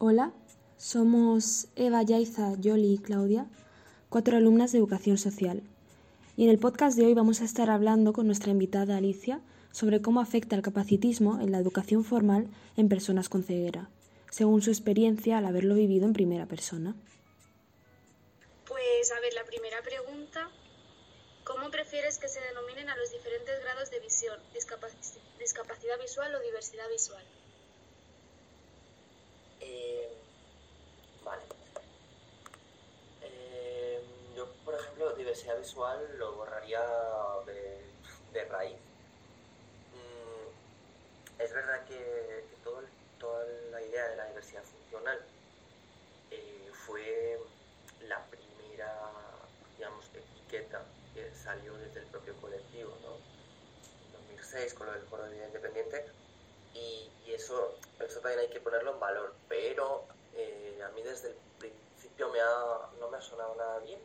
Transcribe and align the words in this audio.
Hola, 0.00 0.32
somos 0.76 1.66
Eva, 1.74 2.04
Yaiza, 2.04 2.54
Yoli 2.60 2.94
y 2.94 2.98
Claudia, 2.98 3.48
cuatro 4.08 4.36
alumnas 4.36 4.70
de 4.70 4.78
Educación 4.78 5.18
Social. 5.18 5.64
Y 6.36 6.44
en 6.44 6.50
el 6.50 6.60
podcast 6.60 6.96
de 6.96 7.04
hoy 7.04 7.14
vamos 7.14 7.40
a 7.40 7.44
estar 7.44 7.68
hablando 7.68 8.12
con 8.12 8.28
nuestra 8.28 8.52
invitada 8.52 8.96
Alicia 8.96 9.40
sobre 9.72 10.00
cómo 10.00 10.20
afecta 10.20 10.54
el 10.54 10.62
capacitismo 10.62 11.40
en 11.40 11.50
la 11.50 11.58
educación 11.58 12.04
formal 12.04 12.46
en 12.76 12.88
personas 12.88 13.28
con 13.28 13.42
ceguera, 13.42 13.90
según 14.30 14.62
su 14.62 14.70
experiencia 14.70 15.36
al 15.36 15.46
haberlo 15.46 15.74
vivido 15.74 16.06
en 16.06 16.12
primera 16.12 16.46
persona. 16.46 16.94
Pues 18.68 19.10
a 19.10 19.18
ver, 19.18 19.34
la 19.34 19.44
primera 19.46 19.82
pregunta, 19.82 20.48
¿cómo 21.42 21.72
prefieres 21.72 22.18
que 22.18 22.28
se 22.28 22.38
denominen 22.40 22.88
a 22.88 22.96
los 22.96 23.10
diferentes 23.10 23.60
grados 23.64 23.90
de 23.90 23.98
visión, 23.98 24.38
discapacidad 24.54 25.98
visual 26.00 26.32
o 26.36 26.40
diversidad 26.40 26.88
visual? 26.88 27.24
Eh, 29.60 30.12
vale. 31.24 31.42
Eh, 33.22 34.02
yo, 34.36 34.46
por 34.64 34.74
ejemplo, 34.74 35.14
diversidad 35.14 35.58
visual 35.58 36.18
lo 36.18 36.36
borraría 36.36 36.80
de, 38.32 38.44
raíz. 38.44 38.76
Mm, 39.92 41.42
es 41.42 41.52
verdad 41.52 41.84
que, 41.86 42.44
toda 43.18 43.44
la 43.72 43.82
idea 43.82 44.08
de 44.08 44.16
la 44.16 44.26
diversidad 44.26 44.62
funcional 44.62 45.18
eh, 46.30 46.70
fue 46.86 47.40
la 48.06 48.24
primera, 48.26 48.94
digamos, 49.76 50.04
etiqueta 50.14 50.82
que 51.14 51.34
salió 51.34 51.74
desde 51.74 52.00
el 52.00 52.06
propio 52.06 52.34
colectivo, 52.40 52.96
¿no? 53.02 53.16
En 54.06 54.12
2006 54.28 54.74
con 54.74 54.86
lo 54.86 54.92
del 54.92 55.02
Foro 55.02 55.26
Independiente 55.26 56.04
y, 56.74 57.10
eso, 57.26 57.77
eso 58.00 58.20
también 58.20 58.40
hay 58.40 58.48
que 58.48 58.60
ponerlo 58.60 58.92
en 58.92 59.00
valor, 59.00 59.34
pero 59.48 60.04
eh, 60.34 60.80
a 60.84 60.88
mí 60.90 61.02
desde 61.02 61.30
el 61.30 61.36
principio 61.58 62.28
no 62.98 63.08
me 63.08 63.16
ha 63.16 63.20
sonado 63.20 63.54
nada 63.56 63.78
bien, 63.80 64.00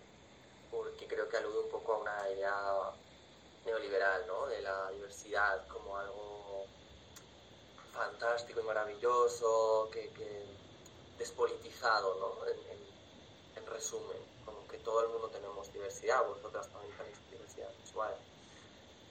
porque 0.71 1.07
creo 1.07 1.29
que 1.29 1.37
alude 1.37 1.59
un 1.59 1.69
poco 1.69 1.93
a 1.93 1.97
una 1.99 2.29
idea 2.31 2.91
neoliberal, 3.65 4.25
¿no? 4.27 4.47
De 4.47 4.61
la 4.61 4.89
diversidad 4.91 5.67
como 5.67 5.97
algo 5.97 6.65
fantástico 7.93 8.59
y 8.59 8.63
maravilloso, 8.63 9.89
que, 9.91 10.11
despolitizado, 11.17 12.15
¿no? 12.15 12.47
En, 12.47 12.63
resumen, 13.67 14.17
como 14.45 14.67
que 14.67 14.77
todo 14.79 15.01
el 15.01 15.09
mundo 15.09 15.29
tenemos 15.29 15.71
diversidad, 15.73 16.23
vosotras 16.27 16.69
también 16.69 16.95
tenéis 16.95 17.17
diversidad 17.31 17.69
visual. 17.81 18.13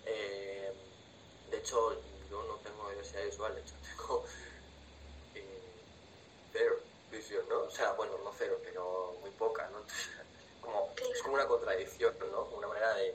Eh, 0.04 0.72
de 1.50 1.58
hecho, 1.58 1.92
yo 2.30 2.44
no 2.44 2.54
tengo 2.58 2.88
diversidad 2.90 3.24
visual, 3.24 3.54
de 3.56 3.60
hecho 3.62 3.74
tengo 3.82 4.24
cero 6.52 6.76
visión, 7.10 7.46
¿no? 7.48 7.60
O 7.60 7.70
sea, 7.70 7.92
bueno, 7.92 8.16
no 8.24 8.32
cero, 8.36 8.58
pero 8.62 9.16
muy 9.20 9.30
poca, 9.30 9.68
¿no? 9.70 9.78
como, 10.60 10.92
es 10.96 11.22
como 11.22 11.34
una 11.34 11.46
contradicción, 11.46 12.14
¿no? 12.30 12.44
Una 12.56 12.68
manera 12.68 12.94
de, 12.94 13.14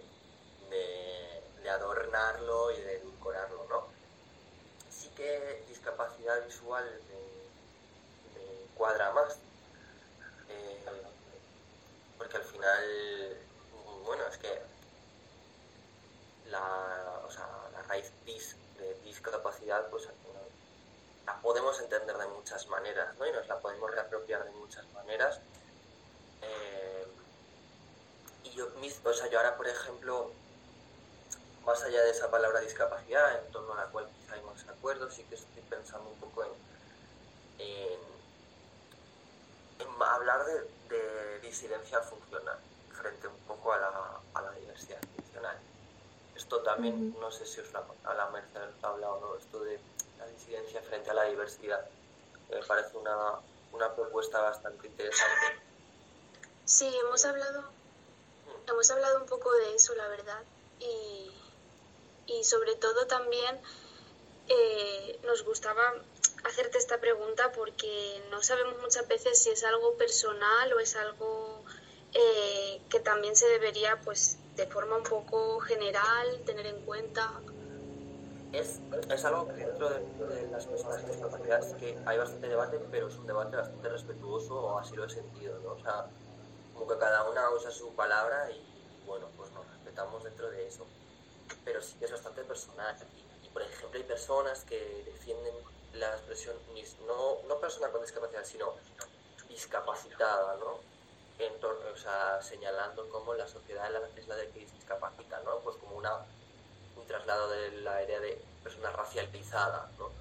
de, 0.69 1.69
adornarlo 1.69 2.71
y 2.71 2.79
de 2.79 2.95
edulcorarlo, 2.95 3.65
¿no? 3.67 3.87
Sí 4.89 5.09
que 5.09 5.65
discapacidad 5.67 6.45
visual 6.45 6.85
me, 7.09 8.37
cuadra 8.75 9.11
más, 9.11 9.39
eh, 10.49 10.79
porque 12.17 12.37
al 12.37 12.43
final, 12.43 13.37
bueno, 14.05 14.25
es 14.27 14.37
que 14.37 14.61
la, 16.49 17.21
o 17.25 17.31
sea, 17.31 17.47
la 17.73 17.81
raíz 17.83 18.11
dis 18.25 18.55
de 18.77 18.93
discapacidad, 19.01 19.89
pues 19.89 20.07
la 21.27 21.35
podemos 21.41 21.79
entender 21.81 22.17
de 22.17 22.27
muchas 22.27 22.65
maneras, 22.67 23.13
¿no? 23.19 23.27
Y 23.27 23.31
nos 23.33 23.45
la 23.47 23.59
podemos 23.59 23.91
reapropiar 23.91 24.45
de 24.45 24.51
muchas 24.51 24.85
maneras. 24.93 25.41
Eh, 26.41 27.05
y 28.45 28.51
yo, 28.51 28.69
o 29.03 29.13
sea, 29.13 29.27
yo 29.27 29.37
ahora, 29.37 29.57
por 29.57 29.67
ejemplo, 29.67 30.31
más 31.65 31.83
allá 31.83 32.01
de 32.01 32.11
esa 32.11 32.31
palabra 32.31 32.61
discapacidad, 32.61 33.43
en 33.43 33.51
torno 33.51 33.73
a 33.73 33.83
la 33.83 33.85
cual 33.87 34.07
quizá 34.17 34.35
hay 34.35 34.41
más 34.43 34.65
acuerdos, 34.69 35.13
sí 35.13 35.23
que 35.25 35.35
estoy 35.35 35.61
pensando 35.63 36.09
un 36.09 36.17
poco 36.17 36.45
en, 36.45 36.51
en, 37.59 37.99
hablar 39.99 40.45
de, 40.45 41.39
disidencia 41.41 41.99
funcional 42.01 42.57
frente 42.91 43.27
un 43.27 43.37
poco 43.47 43.73
a 43.73 43.77
la, 43.77 44.19
a 44.33 44.41
la 44.41 44.51
diversidad 44.53 44.99
funcional. 45.15 45.57
Esto 46.35 46.61
también, 46.61 47.15
no 47.19 47.31
sé 47.31 47.45
si 47.45 47.59
os 47.59 47.71
la, 47.73 47.83
a 48.05 48.13
la 48.13 48.29
Merced 48.29 48.61
ha 48.81 48.87
hablado 48.87 49.15
o 49.15 49.19
no, 49.19 49.35
esto 49.35 49.59
de 49.63 49.79
la 50.27 50.33
disidencia 50.33 50.81
frente 50.81 51.09
a 51.09 51.13
la 51.13 51.23
diversidad. 51.23 51.85
Me 52.49 52.63
parece 52.63 52.97
una, 52.97 53.39
una 53.71 53.95
propuesta 53.95 54.41
bastante 54.41 54.87
interesante. 54.87 55.61
Sí, 56.65 56.93
hemos 57.05 57.23
hablado, 57.23 57.61
mm. 57.61 58.69
hemos 58.69 58.91
hablado 58.91 59.21
un 59.21 59.25
poco 59.25 59.51
de 59.53 59.75
eso, 59.75 59.95
la 59.95 60.07
verdad. 60.09 60.43
Y, 60.79 61.31
y 62.27 62.43
sobre 62.43 62.75
todo 62.75 63.07
también 63.07 63.59
eh, 64.49 65.19
nos 65.23 65.43
gustaba 65.43 65.93
hacerte 66.43 66.77
esta 66.77 66.99
pregunta 66.99 67.51
porque 67.53 68.21
no 68.29 68.43
sabemos 68.43 68.77
muchas 68.81 69.07
veces 69.07 69.41
si 69.41 69.49
es 69.49 69.63
algo 69.63 69.95
personal 69.95 70.71
o 70.73 70.79
es 70.79 70.95
algo 70.95 71.63
eh, 72.13 72.81
que 72.89 72.99
también 72.99 73.35
se 73.35 73.47
debería 73.47 73.99
pues 74.01 74.37
de 74.55 74.67
forma 74.67 74.97
un 74.97 75.03
poco 75.03 75.59
general, 75.59 76.41
tener 76.45 76.65
en 76.65 76.83
cuenta? 76.85 77.31
Es, 78.53 78.79
es 79.09 79.25
algo 79.25 79.47
que 79.47 79.53
dentro 79.53 79.89
de, 79.89 80.47
las 80.51 80.65
personas 80.65 81.01
con 81.01 81.11
discapacidad 81.11 81.77
que 81.77 81.99
hay 82.05 82.17
bastante 82.17 82.47
debate, 82.47 82.79
pero 82.91 83.07
es 83.07 83.15
un 83.17 83.27
debate 83.27 83.57
bastante 83.57 83.89
respetuoso, 83.89 84.55
o 84.55 84.79
así 84.79 84.95
lo 84.95 85.05
he 85.05 85.09
sentido. 85.09 85.59
O 85.71 85.79
sea, 85.79 86.07
como 86.73 86.87
que 86.87 86.97
cada 86.97 87.29
una 87.29 87.49
usa 87.51 87.71
su 87.71 87.93
palabra 87.93 88.49
y, 88.51 89.03
bueno, 89.05 89.27
pues 89.35 89.51
nos 89.51 89.67
respetamos 89.69 90.23
dentro 90.23 90.49
de 90.49 90.67
eso. 90.67 90.85
Pero 91.65 91.81
sí 91.81 91.95
que 91.99 92.05
es 92.05 92.11
bastante 92.11 92.43
personal. 92.43 92.95
Y, 93.43 93.49
por 93.49 93.61
ejemplo, 93.61 93.99
hay 93.99 94.05
personas 94.05 94.63
que 94.63 95.03
defienden 95.05 95.53
la 95.93 96.09
expresión, 96.09 96.55
no, 97.05 97.37
no 97.47 97.59
persona 97.59 97.89
con 97.89 98.01
discapacidad, 98.01 98.43
sino 98.43 98.73
discapacitada, 99.49 100.55
¿no? 100.57 100.87
o 101.97 101.97
sea, 101.97 102.41
señalando 102.41 103.09
cómo 103.09 103.33
la 103.33 103.47
sociedad 103.47 103.87
es 104.15 104.27
la 104.27 104.35
de 104.35 104.49
que 104.49 104.59
discapacita, 104.59 105.39
¿no? 105.41 105.59
Pues 105.59 105.77
como 105.77 105.97
una, 105.97 106.15
un 106.15 106.36
traslado 107.07 107.49
de 107.49 107.71
la 107.81 108.03
idea 108.03 108.19
de 108.19 108.41
persona 108.63 108.91
racializada, 108.91 109.89
¿no? 109.97 110.11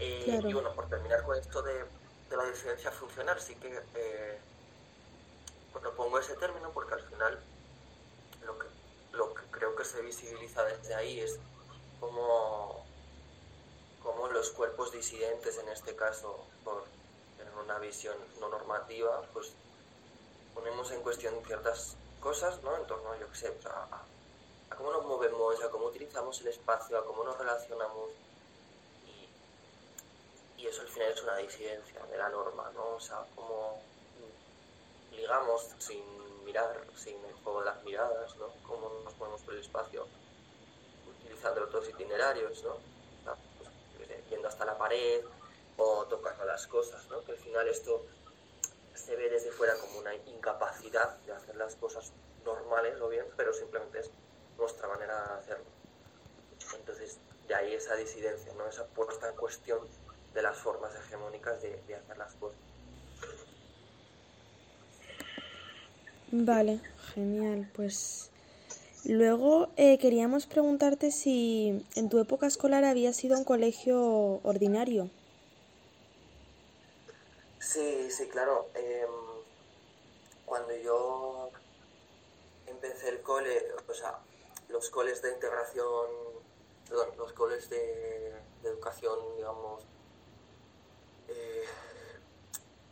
Eh, 0.00 0.40
y 0.44 0.52
bueno, 0.52 0.72
por 0.74 0.88
terminar 0.88 1.24
con 1.24 1.36
esto 1.36 1.62
de, 1.62 1.84
de 2.30 2.36
la 2.36 2.44
disidencia 2.44 2.90
funcional, 2.90 3.40
sí 3.40 3.54
que 3.56 3.80
eh, 3.94 4.38
propongo 5.72 6.18
ese 6.18 6.34
término 6.36 6.70
porque 6.72 6.94
al 6.94 7.02
final 7.02 7.38
lo 8.44 8.58
que, 8.58 8.66
lo 9.12 9.34
que 9.34 9.42
creo 9.50 9.74
que 9.76 9.84
se 9.84 10.00
visibiliza 10.02 10.64
desde 10.64 10.94
ahí 10.94 11.20
es 11.20 11.38
cómo, 12.00 12.84
cómo 14.02 14.28
los 14.28 14.50
cuerpos 14.50 14.92
disidentes, 14.92 15.58
en 15.58 15.68
este 15.68 15.94
caso, 15.96 16.44
por 16.64 16.84
tener 17.36 17.54
una 17.54 17.78
visión 17.78 18.16
no 18.40 18.48
normativa, 18.48 19.22
pues 19.32 19.52
ponemos 20.54 20.90
en 20.90 21.02
cuestión 21.02 21.34
ciertas 21.46 21.96
cosas, 22.20 22.62
¿no? 22.62 22.76
En 22.76 22.86
torno, 22.86 23.18
yo 23.18 23.28
qué 23.30 23.36
sé, 23.36 23.58
a, 23.66 24.02
cómo 24.76 24.92
nos 24.92 25.04
movemos, 25.04 25.62
a 25.62 25.70
cómo 25.70 25.86
utilizamos 25.86 26.40
el 26.40 26.48
espacio, 26.48 26.98
a 26.98 27.04
cómo 27.04 27.24
nos 27.24 27.38
relacionamos. 27.38 28.10
Y, 30.56 30.66
eso 30.66 30.82
al 30.82 30.88
final 30.88 31.12
es 31.12 31.22
una 31.22 31.36
disidencia 31.36 32.04
de 32.06 32.18
la 32.18 32.28
norma, 32.28 32.70
¿no? 32.74 32.96
O 32.96 33.00
sea, 33.00 33.24
cómo 33.34 33.80
ligamos 35.12 35.70
sin 35.78 36.02
mirar, 36.44 36.84
sin 36.96 37.16
el 37.24 37.34
juego 37.42 37.60
de 37.60 37.66
las 37.66 37.82
miradas, 37.84 38.36
¿no? 38.36 38.48
Cómo 38.66 38.90
nos 39.04 39.16
movemos 39.16 39.40
por 39.42 39.54
el 39.54 39.60
espacio 39.60 40.06
utilizando 41.08 41.64
otros 41.64 41.88
itinerarios, 41.88 42.62
¿no? 42.64 42.72
O 42.72 43.36
pues, 43.96 44.28
yendo 44.30 44.48
hasta 44.48 44.64
la 44.64 44.76
pared 44.76 45.24
o 45.76 46.04
tocando 46.06 46.44
las 46.44 46.66
cosas, 46.66 47.06
¿no? 47.08 47.22
Que 47.24 47.32
al 47.32 47.38
final 47.38 47.68
esto 47.68 48.04
se 48.94 49.16
ve 49.16 49.30
desde 49.30 49.50
fuera 49.52 49.74
como 49.78 50.00
una 50.00 50.14
incapacidad 50.14 51.16
de 51.18 51.32
hacer 51.32 51.56
las 51.56 51.76
cosas 51.76 52.12
normales 52.44 53.00
o 53.00 53.08
bien, 53.08 53.26
pero 53.36 53.52
simplemente 53.52 54.00
es 54.00 54.10
nuestra 54.58 54.88
manera 54.88 55.14
de 55.14 55.40
hacerlo. 55.40 55.64
Entonces, 56.76 57.18
de 57.46 57.54
ahí 57.54 57.74
esa 57.74 57.94
disidencia, 57.96 58.52
¿no? 58.54 58.66
esa 58.66 58.84
puesta 58.86 59.28
en 59.28 59.36
cuestión 59.36 59.78
de 60.34 60.42
las 60.42 60.58
formas 60.58 60.94
hegemónicas 60.94 61.62
de, 61.62 61.74
hacer 61.94 62.18
las 62.18 62.34
cosas. 62.34 62.58
Vale, 66.30 66.80
genial. 67.14 67.70
Pues 67.74 68.30
luego 69.04 69.70
eh, 69.76 69.98
queríamos 69.98 70.46
preguntarte 70.46 71.10
si 71.10 71.86
en 71.94 72.08
tu 72.10 72.18
época 72.20 72.46
escolar 72.46 72.84
había 72.84 73.12
sido 73.12 73.38
un 73.38 73.44
colegio 73.44 74.40
ordinario. 74.42 75.10
Sí, 77.60 78.10
sí, 78.10 78.28
claro. 78.28 78.68
Em, 78.74 79.10
cuando 80.44 80.76
yo 80.76 81.50
empecé 82.66 83.08
el 83.08 83.22
cole, 83.22 83.50
o 83.88 83.94
sea, 83.94 84.18
los 84.78 84.90
coles 84.90 85.20
de 85.22 85.32
integración, 85.32 86.06
perdón, 86.88 87.08
los 87.16 87.32
coles 87.32 87.68
de, 87.68 88.32
educación, 88.62 89.18
digamos, 89.36 89.82
eh, 91.26 91.64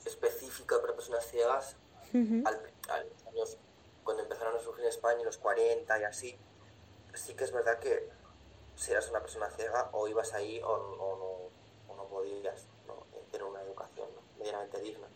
específica 0.04 0.80
para 0.80 0.94
personas 0.94 1.24
ciegas, 1.30 1.76
al, 2.12 2.72
años, 3.28 3.56
cuando 4.02 4.24
empezaron 4.24 4.56
a 4.56 4.58
surgir 4.58 4.82
en 4.82 4.88
España, 4.88 5.20
en 5.20 5.26
los 5.26 5.38
40 5.38 6.00
y 6.00 6.02
así, 6.02 6.36
sí 7.14 7.34
que 7.34 7.44
es 7.44 7.52
verdad 7.52 7.78
que 7.78 8.10
si 8.74 8.90
eras 8.90 9.08
una 9.10 9.20
persona 9.20 9.48
ciega 9.50 9.88
o 9.92 10.08
ibas 10.08 10.34
ahí 10.34 10.60
o, 10.64 10.78
no, 10.96 11.92
o 11.92 11.96
no, 11.96 12.04
podías 12.08 12.66
tener 13.30 13.46
una 13.46 13.62
educación 13.62 14.08
medianamente 14.40 14.80
digna. 14.80 15.06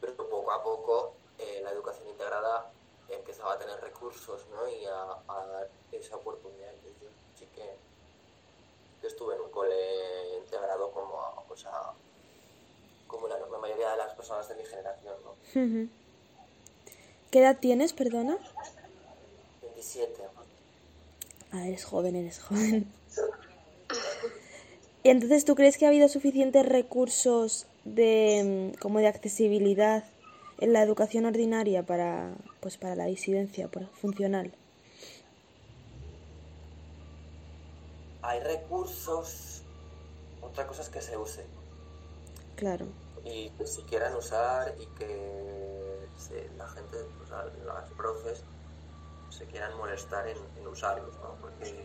Pero 0.00 0.16
poco 0.28 0.50
a 0.50 0.60
poco 0.60 1.14
eh, 1.38 1.60
la 1.62 1.70
educación 1.70 2.08
integrada 2.08 2.72
empezaba 3.14 3.54
a 3.54 3.58
tener 3.58 3.80
recursos 3.80 4.46
¿no? 4.50 4.68
y 4.68 4.84
a, 4.86 5.46
dar 5.46 5.70
esa 5.92 6.16
oportunidad. 6.16 6.72
Yo 6.84 7.08
sí 7.38 7.46
que, 7.54 9.06
estuve 9.06 9.34
en 9.34 9.40
un 9.40 9.50
cole 9.50 10.38
integrado 10.38 10.90
como, 10.92 11.44
o 11.48 11.56
sea, 11.56 11.92
como 13.06 13.28
la, 13.28 13.38
mayoría 13.60 13.90
de 13.90 13.96
las 13.96 14.14
personas 14.14 14.48
de 14.48 14.54
mi 14.56 14.64
generación. 14.64 15.14
¿no? 15.24 15.88
¿Qué 17.30 17.38
edad 17.38 17.58
tienes, 17.58 17.92
perdona? 17.92 18.38
27. 19.62 20.22
Ah, 21.52 21.66
eres 21.66 21.84
joven, 21.84 22.16
eres 22.16 22.40
joven. 22.40 22.92
¿Y 25.02 25.08
entonces 25.08 25.44
tú 25.44 25.54
crees 25.54 25.78
que 25.78 25.86
ha 25.86 25.88
habido 25.88 26.08
suficientes 26.08 26.66
recursos 26.66 27.66
de 27.84 28.72
como 28.80 28.98
de 28.98 29.08
accesibilidad 29.08 30.04
en 30.60 30.72
la 30.72 30.82
educación 30.82 31.24
ordinaria 31.24 31.84
para 31.84 32.34
pues 32.60 32.76
para 32.76 32.94
la 32.94 33.06
disidencia 33.06 33.68
funcional? 33.94 34.52
Hay 38.22 38.40
recursos, 38.40 39.62
otra 40.42 40.66
cosa 40.66 40.82
es 40.82 40.90
que 40.90 41.00
se 41.00 41.16
use. 41.16 41.46
Claro. 42.56 42.86
Y 43.24 43.48
que 43.50 43.66
se 43.66 43.82
quieran 43.84 44.14
usar 44.14 44.74
y 44.78 44.86
que 44.98 46.06
la 46.56 46.68
gente, 46.68 46.98
sea, 47.26 47.46
las 47.64 47.90
profes, 47.92 48.44
se 49.30 49.46
quieran 49.46 49.74
molestar 49.78 50.28
en, 50.28 50.36
usarlos, 50.66 51.14
¿no? 51.16 51.34
Porque 51.40 51.82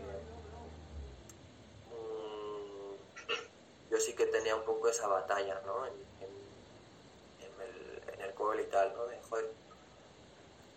mm, 1.90 3.90
yo 3.90 3.98
sí 3.98 4.14
que 4.14 4.26
tenía 4.26 4.54
un 4.54 4.64
poco 4.64 4.88
esa 4.88 5.08
batalla, 5.08 5.62
¿no? 5.64 5.86
En, 5.86 5.94
cole 8.34 8.62
y 8.62 8.66
tal, 8.66 8.94
¿no? 8.94 9.06
De, 9.06 9.20
joder, 9.22 9.50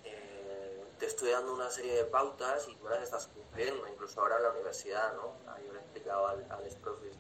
eh, 0.06 0.84
te 1.00 1.06
estoy 1.06 1.32
dando 1.32 1.54
una 1.54 1.70
serie 1.70 1.96
de 1.96 2.06
pautas 2.06 2.68
y 2.68 2.76
tú 2.76 2.88
las 2.88 3.02
estás 3.04 3.28
cumpliendo, 3.28 3.88
incluso 3.88 4.22
ahora 4.22 4.38
en 4.38 4.44
la 4.44 4.52
universidad, 4.52 5.14
¿no? 5.14 5.34
Yo 5.66 5.74
le 5.74 5.80
he 5.80 5.82
explicado 5.82 6.28
a, 6.28 6.36
los 6.36 6.76
profes 6.76 7.16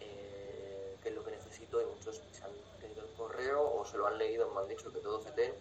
eh, 0.00 0.96
qué 1.02 1.08
es 1.08 1.14
lo 1.14 1.24
que 1.24 1.32
necesito 1.32 1.80
y 1.80 1.86
muchos 1.86 2.20
se 2.32 2.44
han 2.44 2.52
leído 2.80 3.04
el 3.04 3.12
correo 3.14 3.74
o 3.74 3.84
se 3.84 3.98
lo 3.98 4.06
han 4.06 4.18
leído, 4.18 4.50
me 4.50 4.60
han 4.60 4.68
dicho 4.68 4.92
que 4.92 5.00
todo 5.00 5.22
se 5.22 5.30
ten 5.32 5.52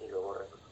y 0.00 0.08
luego 0.08 0.34
resulta 0.34 0.66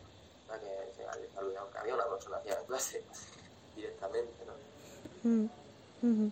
que 0.59 0.93
se 0.97 1.05
ha 1.05 1.41
olvidado 1.41 1.71
que 1.71 1.79
había 1.79 1.95
una 1.95 2.09
persona 2.09 2.41
en 2.45 2.65
clase 2.67 3.05
directamente, 3.77 4.45
¿no? 4.45 5.51
Mm, 6.03 6.31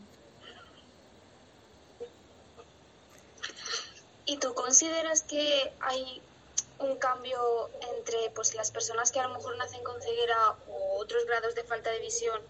¿Y 4.29 4.37
tú 4.37 4.55
consideras 4.55 5.23
que 5.23 5.73
hay 5.81 6.23
un 6.79 6.97
cambio 6.99 7.71
entre 7.97 8.31
pues 8.35 8.55
las 8.55 8.71
personas 8.71 9.11
que 9.11 9.19
a 9.19 9.27
lo 9.27 9.35
mejor 9.35 9.57
nacen 9.57 9.83
con 9.83 10.01
ceguera 10.01 10.55
o 10.69 10.99
otros 10.99 11.25
grados 11.25 11.55
de 11.55 11.65
falta 11.65 11.91
de 11.91 11.99
visión 11.99 12.41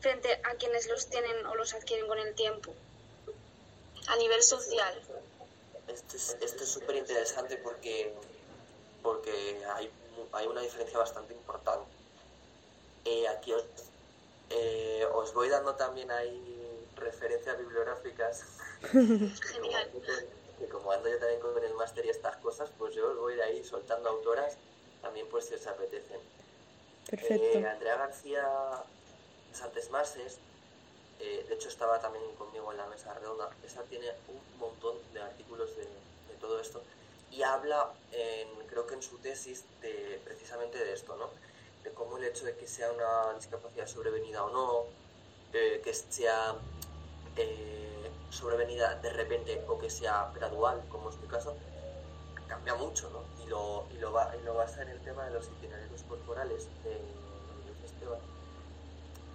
frente 0.00 0.28
a 0.44 0.54
quienes 0.56 0.88
los 0.88 1.06
tienen 1.06 1.46
o 1.46 1.54
los 1.54 1.72
adquieren 1.72 2.06
con 2.08 2.18
el 2.18 2.34
tiempo 2.34 2.74
a 4.08 4.16
nivel 4.16 4.42
social? 4.42 5.00
Esto 5.88 6.16
es 6.64 6.68
súper 6.68 6.96
interesante 6.96 7.56
porque, 7.56 8.12
porque 9.02 9.64
hay 9.74 9.90
hay 10.32 10.46
una 10.46 10.60
diferencia 10.60 10.98
bastante 10.98 11.34
importante. 11.34 11.90
Eh, 13.04 13.28
aquí 13.28 13.52
eh, 14.50 15.06
os, 15.12 15.32
voy 15.34 15.48
dando 15.48 15.74
también 15.74 16.10
ahí 16.10 16.86
referencias 16.96 17.58
bibliográficas. 17.58 18.44
Genial. 18.90 19.90
Que 20.62 20.68
como 20.68 20.92
ando 20.92 21.08
yo 21.08 21.18
también 21.18 21.40
con 21.40 21.62
el 21.62 21.74
máster 21.74 22.06
y 22.06 22.10
estas 22.10 22.36
cosas, 22.36 22.70
pues 22.78 22.94
yo 22.94 23.10
os 23.10 23.18
voy 23.18 23.34
de 23.34 23.42
ahí 23.42 23.64
soltando 23.64 24.08
autoras 24.08 24.56
también 25.00 25.26
pues 25.28 25.46
si 25.46 25.54
os 25.54 25.66
apetecen. 25.66 26.20
Perfecto. 27.10 27.58
Eh, 27.58 27.66
Andrea 27.66 27.96
García 27.96 28.46
Santes 29.52 29.90
Mases, 29.90 30.38
de 31.18 31.54
hecho 31.54 31.68
estaba 31.68 32.00
también 32.00 32.24
conmigo 32.36 32.70
en 32.70 32.78
la 32.78 32.86
mesa 32.86 33.12
redonda, 33.14 33.50
esa 33.64 33.82
tiene 33.82 34.08
un 34.28 34.58
montón 34.58 34.96
de 35.12 35.20
artículos 35.20 35.76
de 35.76 36.34
todo 36.40 36.60
esto 36.60 36.82
y 37.32 37.42
habla, 37.42 37.90
en, 38.12 38.48
creo 38.68 38.86
que 38.86 38.94
en 38.94 39.02
su 39.02 39.18
tesis, 39.18 39.64
de, 39.80 40.20
precisamente 40.24 40.78
de 40.78 40.92
esto, 40.92 41.16
¿no? 41.16 41.30
De 41.82 41.90
cómo 41.90 42.18
el 42.18 42.24
hecho 42.24 42.44
de 42.44 42.54
que 42.54 42.68
sea 42.68 42.92
una 42.92 43.34
discapacidad 43.34 43.86
sobrevenida 43.86 44.44
o 44.44 44.50
no, 44.50 44.84
que 45.50 45.94
sea 45.94 46.54
eh, 47.36 48.01
sobrevenida 48.32 48.94
de 48.96 49.10
repente 49.10 49.62
o 49.68 49.78
que 49.78 49.90
sea 49.90 50.30
gradual, 50.34 50.82
como 50.88 51.10
es 51.10 51.18
mi 51.18 51.28
caso, 51.28 51.54
cambia 52.48 52.74
mucho, 52.74 53.10
¿no? 53.10 53.22
Y 53.44 53.48
lo, 53.48 53.86
y 53.92 53.98
lo, 53.98 54.12
va, 54.12 54.34
y 54.36 54.42
lo 54.44 54.54
basa 54.54 54.82
en 54.82 54.88
el 54.88 55.00
tema 55.00 55.24
de 55.26 55.32
los 55.32 55.46
itinerarios 55.48 56.02
corporales 56.04 56.68
de 56.82 57.00
Esteban, 57.84 58.18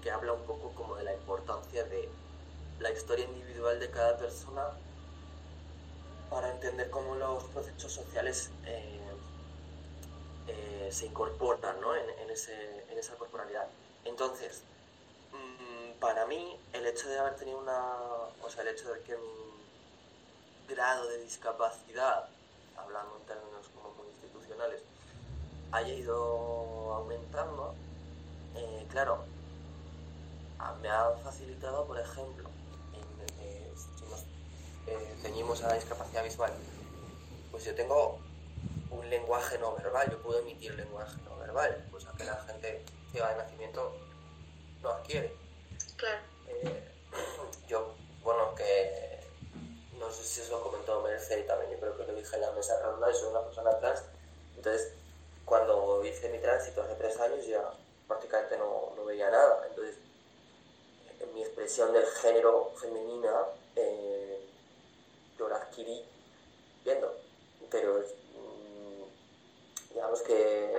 que 0.01 0.11
habla 0.11 0.33
un 0.33 0.43
poco 0.43 0.71
como 0.75 0.95
de 0.95 1.03
la 1.03 1.13
importancia 1.13 1.83
de 1.83 2.09
la 2.79 2.91
historia 2.91 3.25
individual 3.25 3.79
de 3.79 3.89
cada 3.91 4.17
persona 4.17 4.71
para 6.29 6.51
entender 6.51 6.89
cómo 6.89 7.15
los 7.15 7.43
procesos 7.45 7.91
sociales 7.91 8.51
eh, 8.65 8.99
eh, 10.47 10.89
se 10.91 11.05
incorporan 11.05 11.79
¿no? 11.81 11.95
en, 11.95 12.29
ese, 12.29 12.85
en, 12.89 12.97
esa 12.97 13.15
corporalidad. 13.15 13.67
Entonces, 14.05 14.63
mm, 15.31 15.86
para 15.99 16.25
mí, 16.25 16.57
el 16.73 16.85
hecho 16.85 17.07
de 17.09 17.19
haber 17.19 17.35
tenido 17.35 17.59
una. 17.59 17.95
O 18.43 18.49
sea, 18.49 18.63
el 18.63 18.69
hecho 18.69 18.93
de 18.93 19.01
que 19.01 19.15
mi 19.15 20.73
grado 20.73 21.07
de 21.07 21.23
discapacidad, 21.23 22.27
hablando 22.77 23.17
en 23.17 23.25
términos 23.25 23.67
como 23.75 23.93
muy 23.95 24.07
institucionales, 24.07 24.81
haya 25.71 25.93
ido 25.93 26.93
aumentando, 26.93 27.73
eh, 28.55 28.85
claro, 28.89 29.23
me 30.81 30.89
ha 30.89 31.11
facilitado, 31.23 31.85
por 31.85 31.99
ejemplo, 31.99 32.49
teñimos 35.21 35.61
a 35.63 35.67
la 35.67 35.73
discapacidad 35.75 36.23
visual, 36.23 36.53
pues 37.51 37.65
yo 37.65 37.75
tengo 37.75 38.19
un 38.91 39.09
lenguaje 39.09 39.57
no 39.59 39.75
verbal, 39.75 40.09
yo 40.09 40.21
puedo 40.21 40.39
emitir 40.39 40.73
lenguaje 40.75 41.17
no 41.25 41.37
verbal, 41.37 41.85
pues 41.91 42.05
que 42.17 42.23
la 42.23 42.35
gente 42.43 42.83
ciega 43.11 43.29
de 43.29 43.37
nacimiento 43.37 43.93
no 44.81 44.89
adquiere. 44.89 45.46
Claro. 45.97 46.19
Eh, 46.47 46.83
yo, 47.67 47.95
bueno, 48.21 48.53
que 48.55 49.19
no 49.97 50.11
sé 50.11 50.23
si 50.23 50.41
os 50.41 50.49
lo 50.49 50.61
comentó 50.61 51.01
Mercedes 51.01 51.47
también, 51.47 51.71
yo 51.71 51.79
creo 51.79 51.97
que 51.97 52.05
lo 52.05 52.13
dije 52.13 52.35
en 52.35 52.41
la 52.41 52.51
mesa 52.51 52.79
redonda, 52.79 53.11
yo 53.11 53.17
soy 53.17 53.29
una 53.31 53.43
persona 53.43 53.79
trans, 53.79 54.03
entonces 54.55 54.93
cuando 55.43 56.05
hice 56.05 56.29
mi 56.29 56.37
tránsito 56.37 56.83
hace 56.83 56.93
tres 56.95 57.19
años 57.19 57.45
ya 57.47 57.73
prácticamente 58.07 58.57
no, 58.57 58.93
no 58.95 59.05
veía 59.05 59.31
nada, 59.31 59.65
entonces 59.67 59.97
mi 61.33 61.41
expresión 61.41 61.91
del 61.91 62.05
género 62.05 62.71
femenina 62.75 63.33
eh, 63.75 64.39
yo 65.37 65.49
la 65.49 65.55
adquirí 65.55 66.05
viendo, 66.85 67.11
pero 67.71 67.99
mm, 67.99 69.93
digamos 69.93 70.21
que, 70.21 70.77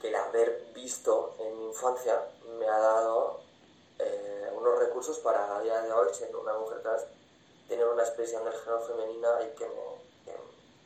que 0.00 0.08
el 0.08 0.14
haber 0.14 0.59
visto 0.82 1.34
en 1.38 1.58
mi 1.58 1.66
infancia 1.66 2.20
me 2.58 2.66
ha 2.66 2.78
dado 2.78 3.40
eh, 3.98 4.50
unos 4.56 4.78
recursos 4.78 5.18
para 5.18 5.56
a 5.56 5.62
día 5.62 5.82
de 5.82 5.92
hoy, 5.92 6.08
siendo 6.12 6.40
una 6.40 6.54
mujer 6.54 6.82
trans, 6.82 7.02
tener 7.68 7.86
una 7.86 8.02
expresión 8.02 8.44
del 8.44 8.54
género 8.54 8.80
femenina 8.80 9.28
y 9.42 9.56
que 9.56 9.66
me, 9.66 10.32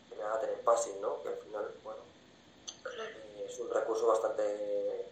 que, 0.09 0.17
me 0.17 0.23
haga 0.23 0.41
tener 0.41 0.61
passing, 0.63 1.01
¿no? 1.01 1.23
Que 1.23 1.29
al 1.29 1.37
final, 1.37 1.75
bueno, 1.85 2.01
eh, 2.87 3.47
es 3.49 3.59
un 3.61 3.71
recurso 3.71 4.07
bastante 4.07 5.07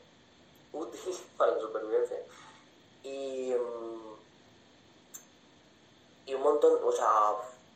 útil 0.73 1.01
para 1.37 1.53
la 1.53 1.61
supervivencia. 1.61 2.19
Y, 3.05 3.55
mm, 3.55 4.17
y 6.27 6.35
un 6.35 6.43
montón, 6.43 6.79
o 6.85 6.93
sea, 6.93 7.35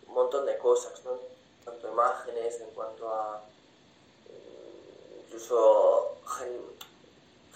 un 0.08 0.14
montón 0.14 0.44
de 0.46 0.58
cosas, 0.58 1.04
¿no? 1.04 1.18
Tanto 1.64 1.88
imágenes, 1.88 2.60
en 2.60 2.70
cuanto 2.70 3.12
a 3.12 3.42
mm, 4.28 5.20
incluso 5.24 6.16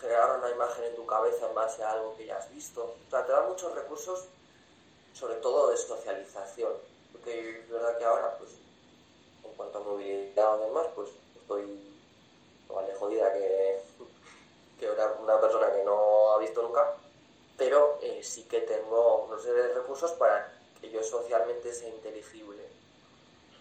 generar 0.01 0.39
una 0.39 0.51
imagen 0.51 0.85
en 0.85 0.97
tu 0.97 1.07
cabeza 1.07 1.47
en 1.49 1.55
base 1.55 1.83
a 1.83 1.93
algo 1.93 2.17
que 2.17 2.27
ya 2.27 2.39
has 2.39 2.51
visto. 2.51 2.97
O 3.07 3.11
sea, 3.11 3.25
te 3.25 3.33
da 3.33 3.43
muchos 3.43 3.75
recursos, 3.75 4.25
sobre 5.13 5.35
todo 5.37 5.71
de 5.71 5.77
socialización. 5.77 6.73
Porque 7.13 7.61
es 7.61 7.71
verdad 7.71 7.99
que 7.99 8.05
ahora, 8.05 8.37
pues, 8.39 8.51
en 9.45 9.53
cuanto 9.55 9.79
a 9.79 9.83
movilidad 9.83 10.55
o 10.55 10.67
demás, 10.67 10.87
pues 10.95 11.11
estoy 11.37 11.81
igual 12.69 12.87
de 12.87 12.95
jodida 12.95 13.33
que, 13.33 13.83
que 14.79 14.91
una, 14.91 15.41
persona 15.41 15.73
que 15.73 15.85
no 15.85 16.33
ha 16.33 16.39
visto 16.39 16.63
nunca, 16.63 16.95
pero 17.59 17.99
eh, 18.01 18.23
sí 18.23 18.45
que 18.45 18.61
tengo 18.63 19.25
unos 19.25 19.45
recursos 19.45 20.13
para 20.13 20.53
que 20.81 20.91
yo 20.91 21.03
socialmente 21.03 21.73
sea 21.73 21.89
inteligible. 21.89 22.81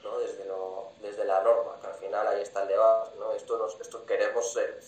¿no? 0.03 0.17
desde, 0.19 0.45
lo, 0.45 0.91
desde 1.01 1.25
la 1.25 1.41
norma, 1.41 1.77
que 1.81 1.87
al 1.87 1.95
final 1.95 2.27
ahí 2.27 2.41
está 2.41 2.61
el 2.61 2.69
debate, 2.69 3.17
¿no? 3.19 3.33
Esto, 3.33 3.57
nos, 3.57 3.79
esto 3.81 4.05
queremos, 4.05 4.53
ser, 4.53 4.81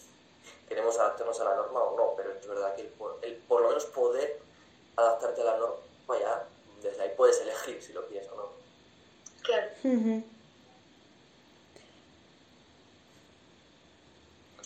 queremos 0.72 0.98
adaptarnos 0.98 1.38
a 1.42 1.44
la 1.44 1.56
norma 1.56 1.84
o 1.84 1.98
no, 1.98 2.14
pero 2.16 2.32
es 2.32 2.48
verdad 2.48 2.74
que 2.76 2.84
el, 2.84 2.94
el, 3.24 3.36
por 3.40 3.62
lo 3.62 3.68
menos 3.68 3.86
poder 3.88 4.40
adaptarte 4.96 5.42
a 5.42 5.44
la 5.44 5.58
norma, 5.58 5.76
ya 6.18 6.48
desde 6.82 7.02
ahí 7.02 7.14
puedes 7.18 7.42
elegir 7.42 7.84
si 7.84 7.92
lo 7.92 8.08
quieres 8.08 8.30
o 8.32 8.36
no. 8.38 8.50
Claro. 9.42 9.68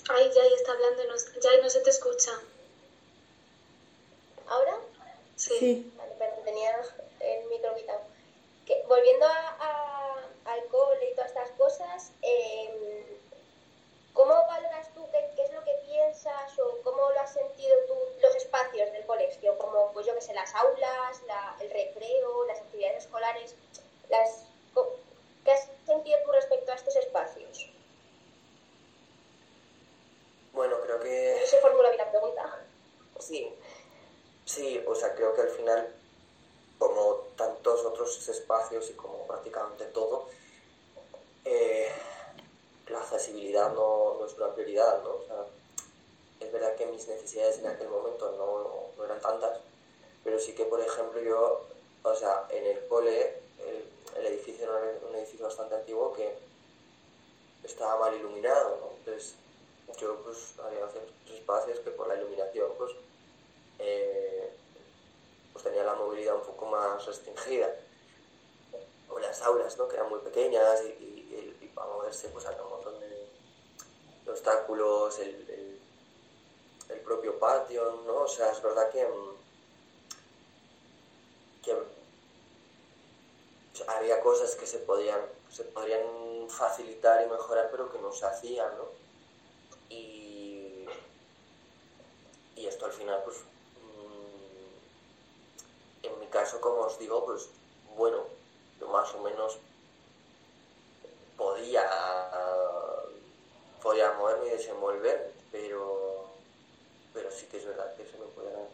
Ay, 0.08 0.32
Jai 0.32 0.54
está 0.54 0.74
hablando, 0.74 1.04
no, 1.06 1.16
Jai 1.42 1.62
no 1.64 1.70
se 1.72 1.80
te 1.80 1.90
escucha. 1.90 2.32
¿Ahora? 4.48 4.78
Sí. 5.36 5.92
Vale, 5.98 6.14
pero 6.20 6.36
tenía 6.44 6.72
el 7.20 7.50
micro 7.50 7.74
quitado. 7.76 8.02
Que, 8.68 8.84
volviendo 8.88 9.26
a, 9.26 10.20
al 10.46 10.66
cole 10.68 11.10
y 11.10 11.16
todas 11.16 11.32
estas 11.32 11.50
cosas, 11.58 12.12
eh, 12.22 13.20
¿cómo 14.14 14.34
valoras 14.34 14.94
tú 14.94 15.02
qué, 15.12 15.32
qué, 15.36 15.46
es 15.46 15.54
lo 15.54 15.64
que 15.64 15.76
piensas 16.26 16.60
o 16.60 16.82
cómo 16.84 17.10
lo 17.12 17.20
has 17.20 17.34
sentido 17.34 17.76
tú 17.88 17.94
los 18.22 18.36
espacios 18.36 18.92
del 18.92 19.06
colegio? 19.06 19.58
Como, 19.58 19.92
pues 19.94 20.06
yo 20.06 20.16
que 20.16 20.22
sé, 20.22 20.34
las 20.34 20.54
aulas, 20.56 21.22
la, 21.28 21.56
el 21.62 21.70
recreo, 21.70 22.46
las 22.46 22.60
actividades 22.60 23.06
escolares, 23.06 23.56
las, 24.10 24.46
¿qué 25.44 25.52
has 25.52 25.70
sentido 25.86 26.18
tú 26.26 26.32
respecto 26.32 26.72
a 26.72 26.76
estos 26.76 26.96
espacios? 26.96 27.70
Bueno, 30.54 30.78
creo 30.82 31.00
que... 31.00 31.38
No 31.42 31.48
se 31.48 31.58
formula 31.60 31.90
bien 31.90 32.06
la 32.06 32.12
pregunta. 32.12 32.66
Sí, 33.20 33.54
sí, 34.46 34.84
o 34.88 34.96
sea, 34.96 35.14
creo 35.14 35.34
que 35.36 35.42
al 35.42 35.50
final, 35.50 35.94
como 36.80 37.16
tantos 37.36 37.86
otros 37.86 38.28
espacios 38.28 38.90
y 38.90 38.94
como 38.94 39.28
prácticamente 39.28 39.86
todo, 39.86 40.30
eh, 41.44 41.92
la 42.88 43.00
accesibilidad 43.00 43.74
no, 43.74 44.16
no, 44.20 44.26
es 44.26 44.34
una 44.34 44.54
prioridad, 44.54 45.04
¿no? 45.04 45.10
O 45.10 45.24
sea, 45.26 45.46
es 46.40 46.52
verdad 46.52 46.76
que 46.76 46.86
mis 46.86 47.08
necesidades 47.08 47.60
en 47.60 47.68
aquel 47.68 47.90
momento 47.90 48.32
no, 48.32 48.92
no, 48.98 49.06
eran 49.06 49.20
tantas, 49.22 49.60
pero 50.24 50.40
sí 50.40 50.54
que, 50.54 50.66
por 50.66 50.82
ejemplo, 51.18 51.22
yo, 51.24 51.66
o 52.04 52.16
sea, 52.16 52.48
en 52.50 52.66
el 52.66 52.88
cole, 52.88 53.42
el, 53.60 53.86
el 54.18 54.26
edificio 54.28 54.64
era 54.66 55.00
un 55.08 55.16
edificio 55.16 55.46
bastante 55.46 55.76
antiguo 55.76 56.14
que 56.14 56.36
estaba 57.64 58.00
mal 58.00 58.16
iluminado, 58.16 58.78
¿no? 58.82 58.98
Entonces, 58.98 59.36
yo 59.98 60.16
pues 60.24 60.54
había 60.60 60.88
ciertos 60.90 61.14
espacios 61.32 61.80
que 61.80 61.92
por 61.92 62.08
la 62.08 62.16
iluminación 62.16 62.72
pues, 62.78 62.92
eh, 63.80 64.52
pues 65.54 65.64
tenía 65.64 65.84
la 65.84 65.96
movilidad 65.96 66.36
un 66.36 66.42
poco 66.42 66.66
más 66.66 67.06
restringida. 67.06 67.74
O 69.10 69.20
las 69.20 69.42
aulas, 69.44 69.78
¿no? 69.78 69.88
que 69.88 69.96
eran 69.96 70.10
muy 70.10 70.20
pequeñas 70.20 70.82
y, 70.84 70.88
y, 70.88 71.58
y 71.62 71.68
para 71.68 71.88
moverse 71.88 72.28
pues 72.30 72.46
había 72.46 72.64
un 72.64 72.70
montón 72.72 73.00
de, 73.00 73.16
obstáculos, 74.30 75.20
el, 75.20 75.50
el, 75.50 75.80
el, 76.90 77.00
propio 77.02 77.38
patio, 77.40 78.02
¿no? 78.06 78.24
O 78.24 78.28
sea, 78.28 78.52
es 78.52 78.62
verdad 78.62 78.92
que, 78.92 79.08
que 81.64 81.76
había 83.88 84.20
cosas 84.22 84.56
que 84.56 84.66
se 84.66 84.75
podían, 84.86 85.22
se 85.52 85.64
podrían 85.66 86.02
facilitar 86.50 87.26
y 87.26 87.30
mejorar, 87.30 87.70
pero 87.72 87.92
que 87.92 88.00
no 88.00 88.12
se 88.12 88.26
hacían, 88.26 88.72
¿no? 88.78 88.86
Y, 89.90 90.86
y 92.56 92.66
esto 92.66 92.86
al 92.86 92.92
final, 92.92 93.22
pues, 93.24 93.38
mm, 93.82 94.46
en 96.06 96.20
mi 96.20 96.28
caso, 96.28 96.62
como 96.62 96.82
os 96.82 96.98
digo, 97.00 97.26
pues, 97.26 97.50
bueno, 97.96 98.24
yo 98.80 98.88
más 98.90 99.14
o 99.14 99.22
menos 99.22 99.58
podía, 101.38 101.90
podía 103.82 104.12
moverme 104.14 104.48
y 104.48 104.52
desenvolver, 104.52 105.34
pero, 105.52 106.26
pero 107.14 107.32
sí 107.32 107.46
que 107.48 107.58
es 107.58 107.66
verdad 107.66 107.96
que 107.96 108.06
se 108.06 108.18
me 108.18 108.26
podía 108.28 108.52
haber 108.52 108.68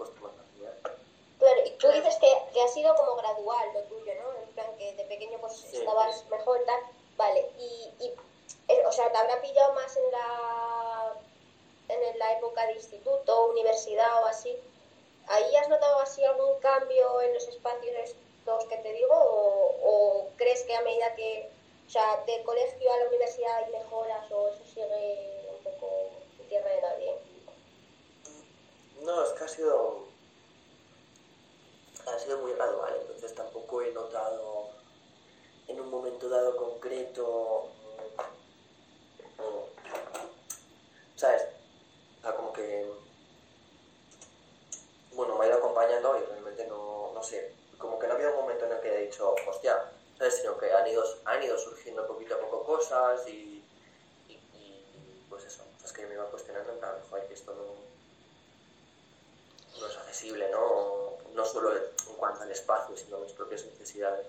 tú 1.82 1.88
dices 1.92 2.16
que, 2.18 2.28
que, 2.54 2.62
ha 2.62 2.68
sido 2.68 2.96
como 2.96 3.16
gradual 3.16 3.74
lo 3.74 3.82
tuyo, 3.84 4.14
¿no? 4.22 4.44
En 4.44 4.50
plan 4.54 4.78
que 4.78 4.94
de 4.94 5.04
pequeño 5.06 5.40
pues 5.40 5.54
sí, 5.58 5.78
estabas 5.78 6.24
mejor, 6.30 6.64
tal. 6.66 6.80
Vale, 7.18 7.50
y, 7.58 8.06
y 8.06 8.14
o 8.86 8.92
sea, 8.92 9.12
te 9.12 9.18
habrá 9.18 9.42
pillado 9.42 9.74
más 9.74 9.98
en 9.98 10.12
la, 10.12 11.14
en 11.90 12.20
la 12.20 12.34
época 12.34 12.66
de 12.68 12.74
instituto, 12.74 13.48
universidad 13.48 14.24
o 14.24 14.28
así. 14.28 14.56
¿Ahí 15.28 15.56
has 15.56 15.70
notado 15.70 16.00
así 16.00 16.24
algún 16.24 16.60
cambio 16.60 17.22
en 17.22 17.34
los 17.34 17.48
espacios 17.48 17.96
estos 18.04 18.66
que 18.66 18.78
te 18.78 18.94
digo? 18.94 19.14
¿O, 19.14 19.76
o 19.84 20.28
crees 20.38 20.64
que 20.64 20.76
a 20.76 20.82
medida 20.82 21.16
que, 21.16 21.50
o 21.88 21.90
sea, 21.90 22.24
del 22.28 22.44
colegio 22.44 22.92
a 22.92 22.98
la 22.98 23.08
universidad 23.08 23.56
hay 23.58 23.72
mejoras 23.72 24.32
o 24.32 24.50
eso 24.50 24.64
sigue 24.66 25.48
un 25.50 25.64
poco 25.64 26.10
en 26.40 26.50
tierra 26.50 26.70
de 26.70 26.82
nadie? 26.82 27.16
No, 29.02 29.24
es 29.24 29.32
que 29.32 29.44
ha 29.44 29.48
sido, 29.48 30.11
ha 32.14 32.20
sido 32.20 32.40
muy 32.40 32.54
gradual, 32.54 32.96
entonces 33.02 33.34
tampoco 33.34 33.82
he 33.82 33.92
notado 33.92 34.70
en 35.68 35.80
un 35.80 35.90
momento 35.90 36.30
dado 36.30 36.56
concreto 36.58 37.70
¿sabes? 41.22 41.44
O 42.18 42.22
sea, 42.24 42.36
como 42.36 42.52
que, 42.52 42.92
bueno, 45.14 45.38
me 45.38 45.46
ha 45.46 45.50
ido 45.50 45.58
acompañando 45.58 46.18
y 46.18 46.26
realmente 46.26 46.66
no, 46.66 47.12
no 47.14 47.24
sé, 47.24 47.54
como 47.78 48.00
que 48.00 48.08
no 48.08 48.14
ha 48.14 48.16
habido 48.16 48.32
un 48.32 48.38
momento 48.38 48.66
en 48.66 48.72
el 48.72 48.80
que 48.82 48.96
he 48.96 49.06
dicho, 49.06 49.36
hostia, 49.48 49.92
¿sabes? 50.18 50.38
Sino 50.38 50.58
que 50.58 50.74
han 50.74 50.88
ido, 50.88 51.04
han 51.26 51.44
ido 51.44 51.60
surgiendo 51.60 52.08
poquito 52.08 52.36
a 52.36 52.40
poco 52.40 52.64
cosas 52.64 53.28
y, 53.28 53.64
y, 54.28 55.26
pues 55.30 55.46
eso, 55.46 55.64
es 55.84 55.94
que 55.94 56.08
me 56.08 56.16
iba 56.16 56.26
cuestionando 56.26 56.74
plan, 56.80 56.96
joder, 57.12 57.28
que 57.28 57.36
esto 57.36 57.54
no, 57.54 57.76
no 59.80 59.88
es 59.88 59.98
accesible, 59.98 60.50
¿no? 60.50 61.18
No 61.36 61.46
solo 61.46 61.76
en 61.76 61.84
cuanto 62.22 62.44
al 62.44 62.52
espacio, 62.52 62.96
sino 62.96 63.18
mis 63.18 63.32
propias 63.32 63.66
necesidades 63.66 64.28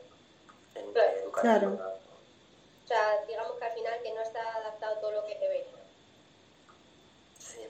en 0.74 0.90
claro. 0.94 1.18
educación. 1.18 1.76
Claro. 1.76 1.92
O 2.84 2.88
sea, 2.88 3.24
digamos 3.28 3.52
que 3.58 3.64
al 3.66 3.74
final 3.74 3.92
que 4.02 4.14
no 4.14 4.22
está 4.22 4.56
adaptado 4.56 4.96
todo 4.96 5.12
lo 5.12 5.26
que 5.26 5.34
te 5.34 5.48
ve. 5.48 5.66
Sí. 7.38 7.60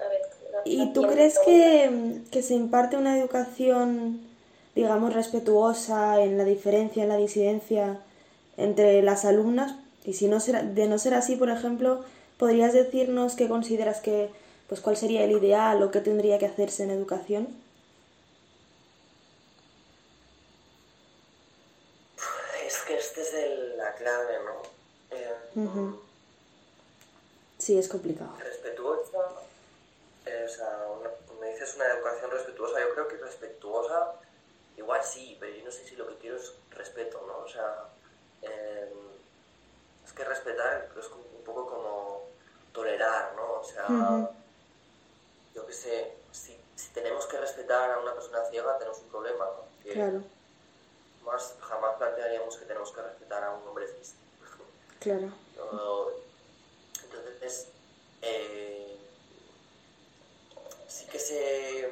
A 0.00 0.08
ver, 0.08 0.22
¿Y 0.64 0.92
tú 0.94 1.02
crees 1.02 1.38
que, 1.38 2.22
que, 2.30 2.42
se 2.42 2.54
imparte 2.54 2.96
una 2.96 3.18
educación, 3.18 4.26
digamos, 4.74 5.12
respetuosa 5.12 6.22
en 6.22 6.38
la 6.38 6.44
diferencia, 6.44 7.02
en 7.02 7.10
la 7.10 7.16
disidencia 7.16 8.00
entre 8.56 9.02
las 9.02 9.26
alumnas? 9.26 9.74
Y 10.04 10.14
si 10.14 10.28
no 10.28 10.40
será, 10.40 10.62
de 10.62 10.86
no 10.86 10.98
ser 10.98 11.14
así, 11.14 11.36
por 11.36 11.50
ejemplo, 11.50 12.04
¿podrías 12.38 12.72
decirnos 12.72 13.34
qué 13.36 13.48
consideras 13.48 14.00
que, 14.00 14.30
pues 14.68 14.80
cuál 14.80 14.96
sería 14.96 15.24
el 15.24 15.32
ideal 15.32 15.82
o 15.82 15.90
qué 15.90 16.00
tendría 16.00 16.38
que 16.38 16.46
hacerse 16.46 16.84
en 16.84 16.90
educación? 16.90 17.48
Es 22.66 22.78
que 22.86 22.96
este 22.96 23.22
es 23.22 23.34
el, 23.34 23.76
la 23.76 23.94
clave, 23.94 24.34
¿no? 24.44 25.16
Eh, 25.16 25.34
uh 25.56 25.74
-huh. 25.74 26.00
Sí, 27.58 27.78
es 27.78 27.88
complicado. 27.88 28.36
Respetuosa, 28.38 29.18
eh, 30.26 30.44
o 30.44 30.48
sea, 30.48 30.86
una, 31.00 31.10
me 31.40 31.52
dices 31.52 31.74
una 31.76 31.86
educación 31.86 32.30
respetuosa, 32.30 32.80
yo 32.80 32.92
creo 32.92 33.08
que 33.08 33.16
respetuosa, 33.16 34.12
igual 34.76 35.02
sí, 35.02 35.36
pero 35.40 35.56
yo 35.56 35.64
no 35.64 35.70
sé 35.70 35.84
si 35.84 35.96
lo 35.96 36.06
que 36.08 36.16
quiero 36.16 36.36
es 36.36 36.52
respeto, 36.70 37.24
¿no? 37.26 37.38
O 37.38 37.48
sea, 37.48 37.88
eh, 38.42 38.92
es 40.04 40.12
que 40.12 40.24
respetar 40.24 40.90
es 40.98 41.06
un 41.10 41.44
poco 41.44 41.66
como 41.66 42.28
tolerar, 42.72 43.34
¿no? 43.34 43.60
O 43.60 43.64
sea, 43.64 43.86
uh 43.88 43.92
-huh. 43.92 44.30
yo 45.54 45.66
qué 45.66 45.72
sé, 45.72 46.12
si, 46.32 46.56
si, 46.74 46.88
tenemos 46.90 47.26
que 47.26 47.38
respetar 47.38 47.90
a 47.90 47.98
una 48.00 48.12
persona 48.12 48.44
ciega, 48.50 48.78
tenemos 48.78 48.98
un 49.00 49.08
problema, 49.08 49.44
¿no? 49.46 49.64
Que 49.82 49.92
claro. 49.94 50.22
Más, 51.24 51.54
jamás 51.60 51.96
plantearíamos 51.96 52.56
que 52.56 52.66
tenemos 52.66 52.92
que 52.92 53.02
respetar 53.02 53.42
a 53.42 53.54
un 53.54 53.66
hombre 53.66 53.88
cis. 53.88 54.14
Claro. 55.00 55.45
No, 55.72 56.08
entonces, 57.02 57.68
eh, 58.22 58.96
sí 60.88 61.06
que 61.06 61.18
se... 61.18 61.90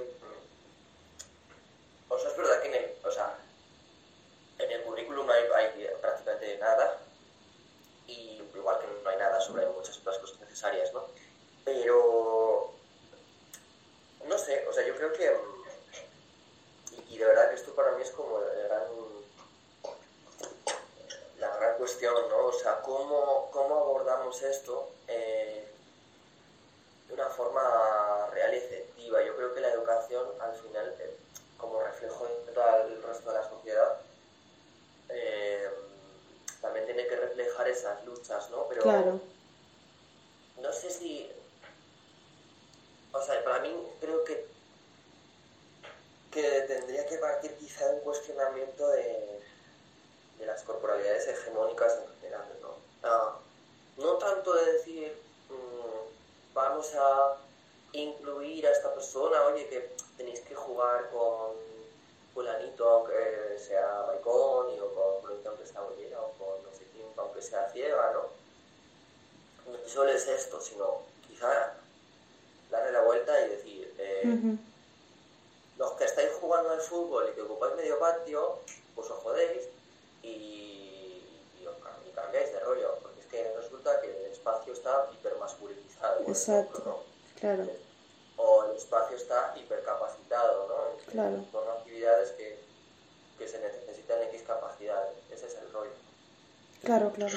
O 2.09 2.19
sea, 2.19 2.31
es 2.31 2.37
verdad 2.37 2.63
que 2.63 2.69
en 2.69 2.75
el, 2.75 2.95
o 3.05 3.11
sea, 3.11 3.37
en 4.59 4.71
el 4.71 4.83
currículum 4.83 5.27
no 5.27 5.33
hay, 5.33 5.45
hay 5.55 5.89
prácticamente 6.01 6.59
nada, 6.59 6.99
y 8.07 8.41
igual 8.55 8.79
que 8.81 8.87
no 9.03 9.11
hay 9.11 9.17
nada 9.17 9.41
sobre 9.41 9.67
muchas 9.67 9.99
otras 9.99 10.19
cosas 10.19 10.39
necesarias, 10.41 10.93
¿no? 10.93 11.07
Pero, 11.65 12.73
no 14.27 14.39
sé, 14.39 14.67
o 14.69 14.73
sea, 14.73 14.87
yo 14.87 14.95
creo 14.97 15.13
que, 15.13 15.37
y, 16.93 17.15
y 17.15 17.19
de 17.19 17.25
verdad 17.25 17.49
que 17.51 17.57
esto 17.57 17.75
para 17.75 17.93
mí 17.93 18.03
es 18.03 18.11
como 18.11 18.39
el 18.39 18.69
gran, 18.69 18.83
la 21.39 21.57
gran 21.57 21.77
cuestión, 21.79 22.15
¿no? 22.29 22.47
O 22.47 22.53
sea, 22.53 22.81
¿cómo, 22.83 23.51
cómo 23.51 23.75
abordamos 23.77 24.41
esto 24.43 24.91
eh, 25.09 25.67
de 27.09 27.15
una 27.15 27.29
forma 27.31 28.29
real 28.33 28.55
y 28.55 28.59
efectiva? 28.59 29.23
Yo 29.25 29.35
creo 29.37 29.55
que 29.55 29.61
la 29.61 29.73
educación, 29.73 30.29
al 30.41 30.55
final, 30.57 30.95
eh, 31.01 31.17
como 31.59 31.83
reflejo 31.83 32.27
de 32.47 32.53
todo 32.53 32.77
el 32.83 33.03
resto 33.03 33.31
de 33.33 33.39
la 33.39 33.49
sociedad, 33.49 34.01
eh, 35.09 35.71
esas 37.69 38.05
luchas, 38.05 38.51
¿no? 38.51 38.67
Pero 38.69 38.83
Claro. 38.83 39.21
no 40.61 40.73
sé 40.73 40.91
si... 40.91 41.31
O 43.13 43.23
sea, 43.23 43.43
para 43.45 43.61
mí 43.61 43.71
creo 44.01 44.25
que, 44.25 44.47
que 46.33 46.54
tendría 46.65 47.07
que 47.07 47.19
partir 47.19 47.55
quizá 47.57 47.89
de 47.89 47.95
un 47.97 48.01
cuestionamiento 48.01 48.89
de, 48.89 49.41
de 50.39 50.47
las 50.47 50.63
corporalidades 50.63 51.27
hegemónicas 51.29 51.99
en 51.99 52.21
general, 52.21 52.47
¿no? 52.61 52.75
No 53.97 54.15
tanto 54.19 54.55
de 54.55 54.73
decir, 54.73 55.17
mm, 55.49 56.55
vamos 56.55 56.93
a 56.95 57.37
incluir 57.93 58.67
a 58.67 58.73
esta 58.73 58.93
persona, 58.93 59.45
oye, 59.45 59.69
que 59.69 59.95
tenéis 60.17 60.41
que 60.41 60.55
jugar 60.55 61.11
con 61.11 61.53
fulanito 62.33 62.89
aunque 62.89 63.57
sea 63.59 64.05
maricón 64.09 64.67
o 64.81 64.95
con 64.95 65.23
fulanito 65.23 65.51
aunque 65.51 65.67
sea 65.67 65.81
bollera 65.83 66.21
o 66.21 66.33
con 66.33 66.63
no 66.65 66.77
sé 66.77 66.85
quién 66.93 67.07
aunque 67.17 67.41
sea 67.41 67.71
ciega, 67.71 68.13
¿no? 68.13 68.23
No 69.73 69.89
solo 69.89 70.11
es 70.11 70.27
esto, 70.27 70.61
sino 70.61 71.03
quizá 71.29 71.75
darle 72.71 72.93
la 72.93 73.03
vuelta 73.03 73.47
y 73.47 73.51
decir, 73.51 73.95
eh. 73.99 74.57
Los 75.77 75.93
que 75.93 76.05
estáis 76.05 76.31
jugando 76.41 76.71
al 76.71 76.81
fútbol 76.81 77.29
y 77.31 77.33
que 77.35 77.43
ocupáis 77.43 77.75
medio 77.75 77.99
patio, 77.99 78.59
pues 78.95 79.11
os 79.11 79.19
jodéis 79.23 79.65
y, 80.23 81.23
y 81.61 81.67
os 81.67 81.75
y 82.07 82.11
cambiáis 82.13 82.53
de 82.53 82.61
rollo, 82.61 82.99
porque 83.03 83.21
es 83.21 83.27
que 83.27 83.53
resulta 83.57 84.01
que 84.01 84.07
el 84.27 84.33
espacio 84.33 84.73
está 84.73 85.09
hipermasculinizado, 85.13 86.21
Exacto. 86.29 86.73
ejemplo, 86.73 86.99
Claro, 87.41 87.65
¿no? 87.65 87.73
O 88.37 88.65
el 88.65 88.77
espacio 88.77 89.17
está 89.17 89.53
hipercapacitado, 89.57 90.67
¿no? 90.69 90.89
En- 90.91 91.05
Claro. 91.13 91.45
a 91.71 91.73
actividades 91.79 92.31
que, 92.33 92.59
que 93.39 93.49
se 93.49 93.59
necesitan 93.59 94.23
X 94.23 94.43
capacidades. 94.47 95.13
Ese 95.31 95.47
es 95.47 95.55
el 95.57 95.73
rollo. 95.73 95.91
claro, 96.83 97.11
claro. 97.13 97.37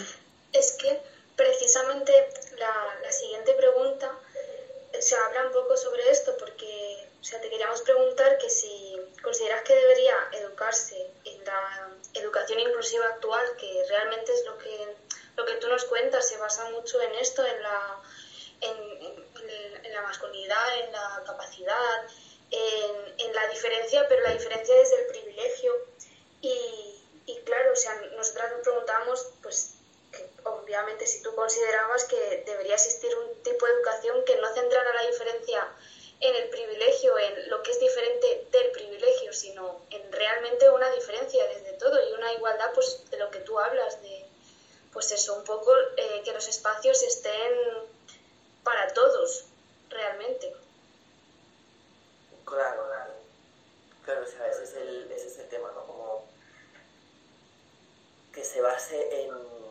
Es 0.54 0.72
que 0.74 1.00
precisamente 1.36 2.12
la, 2.58 2.96
la 3.02 3.12
siguiente 3.12 3.54
pregunta 3.54 3.97
se 5.08 5.16
habla 5.16 5.46
un 5.46 5.54
poco 5.54 5.78
sobre 5.78 6.10
esto 6.10 6.36
porque 6.38 7.08
o 7.20 7.24
sea, 7.24 7.42
te 7.42 7.50
queríamos 7.50 7.82
preguntar 7.82 8.38
que 8.38 8.50
si 8.50 8.96
consideras 9.22 9.64
que 9.64 9.76
debería 9.76 10.16
educarse 10.34 11.12
en 11.26 11.44
la 11.46 11.90
educación 12.14 12.60
inclusiva 12.60 13.06
actual, 13.08 13.44
que 13.58 13.86
realmente 13.90 14.34
es 14.34 14.46
lo 14.46 14.58
que, 14.58 14.96
lo 15.36 15.46
que 15.46 15.56
tú 15.56 15.68
nos 15.68 15.86
cuentas, 15.86 16.28
se 16.28 16.38
basa 16.38 16.70
mucho 16.72 17.02
en 17.02 17.16
esto, 17.16 17.46
en 17.46 17.64
la, 17.64 18.02
en, 18.62 19.94
la 19.94 20.02
masculinidad, 20.04 20.80
en 20.80 20.92
la 20.92 21.24
capacidad, 21.26 22.06
en, 22.52 23.34
la 23.34 23.48
diferencia, 23.48 24.08
pero 24.08 24.24
la 24.24 24.34
diferencia 24.34 24.76
desde 24.76 25.02
el 25.02 25.08
privilegio. 25.08 25.74
Y, 26.42 27.02
y 27.26 27.38
claro, 27.42 27.74
o 27.74 27.76
sea, 27.76 27.94
nosotras 28.16 28.52
nos 28.52 28.62
preguntamos, 28.62 29.28
pues, 29.42 29.77
obviamente 30.68 31.08
si 31.08 31.22
tú 31.22 31.34
considerabas 31.34 32.04
que 32.06 32.44
debería 32.46 32.76
existir 32.76 33.16
un 33.16 33.42
tipo 33.42 33.66
de 33.66 33.72
educación 33.72 34.24
que 34.26 34.36
no 34.36 34.54
centrara 34.54 34.94
la 34.94 35.10
diferencia 35.10 35.66
en 36.20 36.36
el 36.36 36.50
privilegio, 36.50 37.18
en 37.18 37.50
lo 37.50 37.64
que 37.64 37.72
es 37.72 37.80
diferente 37.80 38.48
del 38.52 38.72
privilegio, 38.72 39.32
sino 39.32 39.80
en 39.92 40.12
realmente 40.12 40.70
una 40.70 40.90
diferencia 40.90 41.48
desde 41.48 41.74
todo 41.74 41.98
y 42.10 42.12
una 42.12 42.34
igualdad, 42.34 42.74
pues, 42.74 43.10
de 43.10 43.18
lo 43.18 43.32
que 43.32 43.40
tú 43.40 43.58
hablas, 43.58 44.02
de, 44.02 44.26
pues 44.92 45.10
eso, 45.12 45.36
un 45.36 45.46
poco 45.46 45.74
eh, 45.96 46.22
que 46.26 46.34
los 46.34 46.48
espacios 46.48 47.02
estén 47.04 47.54
para 48.64 48.92
todos, 48.94 49.46
realmente. 49.90 50.54
Claro, 52.46 52.88
claro. 52.88 53.14
Claro, 54.04 54.24
o 54.26 54.28
sea, 54.28 54.48
ese 54.48 54.64
es 54.64 54.74
el, 54.74 55.12
ese 55.12 55.28
es 55.28 55.38
el 55.38 55.48
tema, 55.50 55.72
¿no? 55.72 55.86
Como 55.86 56.26
que 58.34 58.44
se 58.44 58.60
base 58.60 59.24
en... 59.24 59.67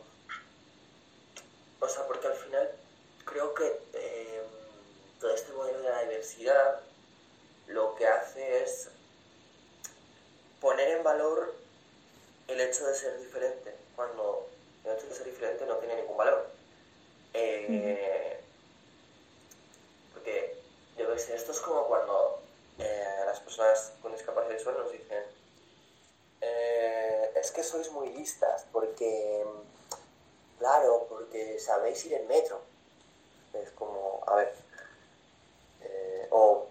O 1.80 1.88
sea, 1.88 2.06
porque 2.06 2.26
al 2.26 2.34
final 2.34 2.70
creo 3.24 3.54
que 3.54 3.80
eh, 3.92 4.42
todo 5.20 5.34
este 5.34 5.52
modelo 5.52 5.80
de 5.80 5.90
la 5.90 6.02
diversidad 6.02 6.80
lo 7.66 7.94
que 7.96 8.06
hace 8.06 8.62
es 8.62 8.88
poner 10.60 10.88
en 10.96 11.02
valor 11.02 11.54
el 12.48 12.60
hecho 12.60 12.86
de 12.86 12.94
ser 12.94 13.18
diferente, 13.18 13.74
cuando 13.94 14.48
el 14.84 14.96
hecho 14.96 15.06
de 15.08 15.14
ser 15.14 15.26
diferente 15.26 15.66
no 15.66 15.76
tiene 15.76 15.96
ningún 15.96 16.16
valor. 16.16 16.48
Eh, 17.34 18.40
Porque, 20.14 20.56
yo 20.96 21.18
sé, 21.18 21.34
esto 21.34 21.52
es 21.52 21.60
como 21.60 21.86
cuando 21.86 22.40
eh, 22.78 23.22
las 23.26 23.40
personas 23.40 23.92
con 24.00 24.12
discapacidad 24.12 24.56
visual 24.56 24.76
nos 24.78 24.92
dicen, 24.92 25.22
eh, 26.40 27.32
es 27.34 27.50
que 27.50 27.62
sois 27.62 27.90
muy 27.90 28.10
listas, 28.10 28.66
porque, 28.72 29.44
claro, 30.58 31.06
porque 31.08 31.58
sabéis 31.58 32.04
ir 32.06 32.14
en 32.14 32.26
metro. 32.28 32.60
Es 33.52 33.70
como, 33.70 34.22
a 34.26 34.36
ver, 34.36 34.52
eh, 35.82 36.28
o, 36.30 36.66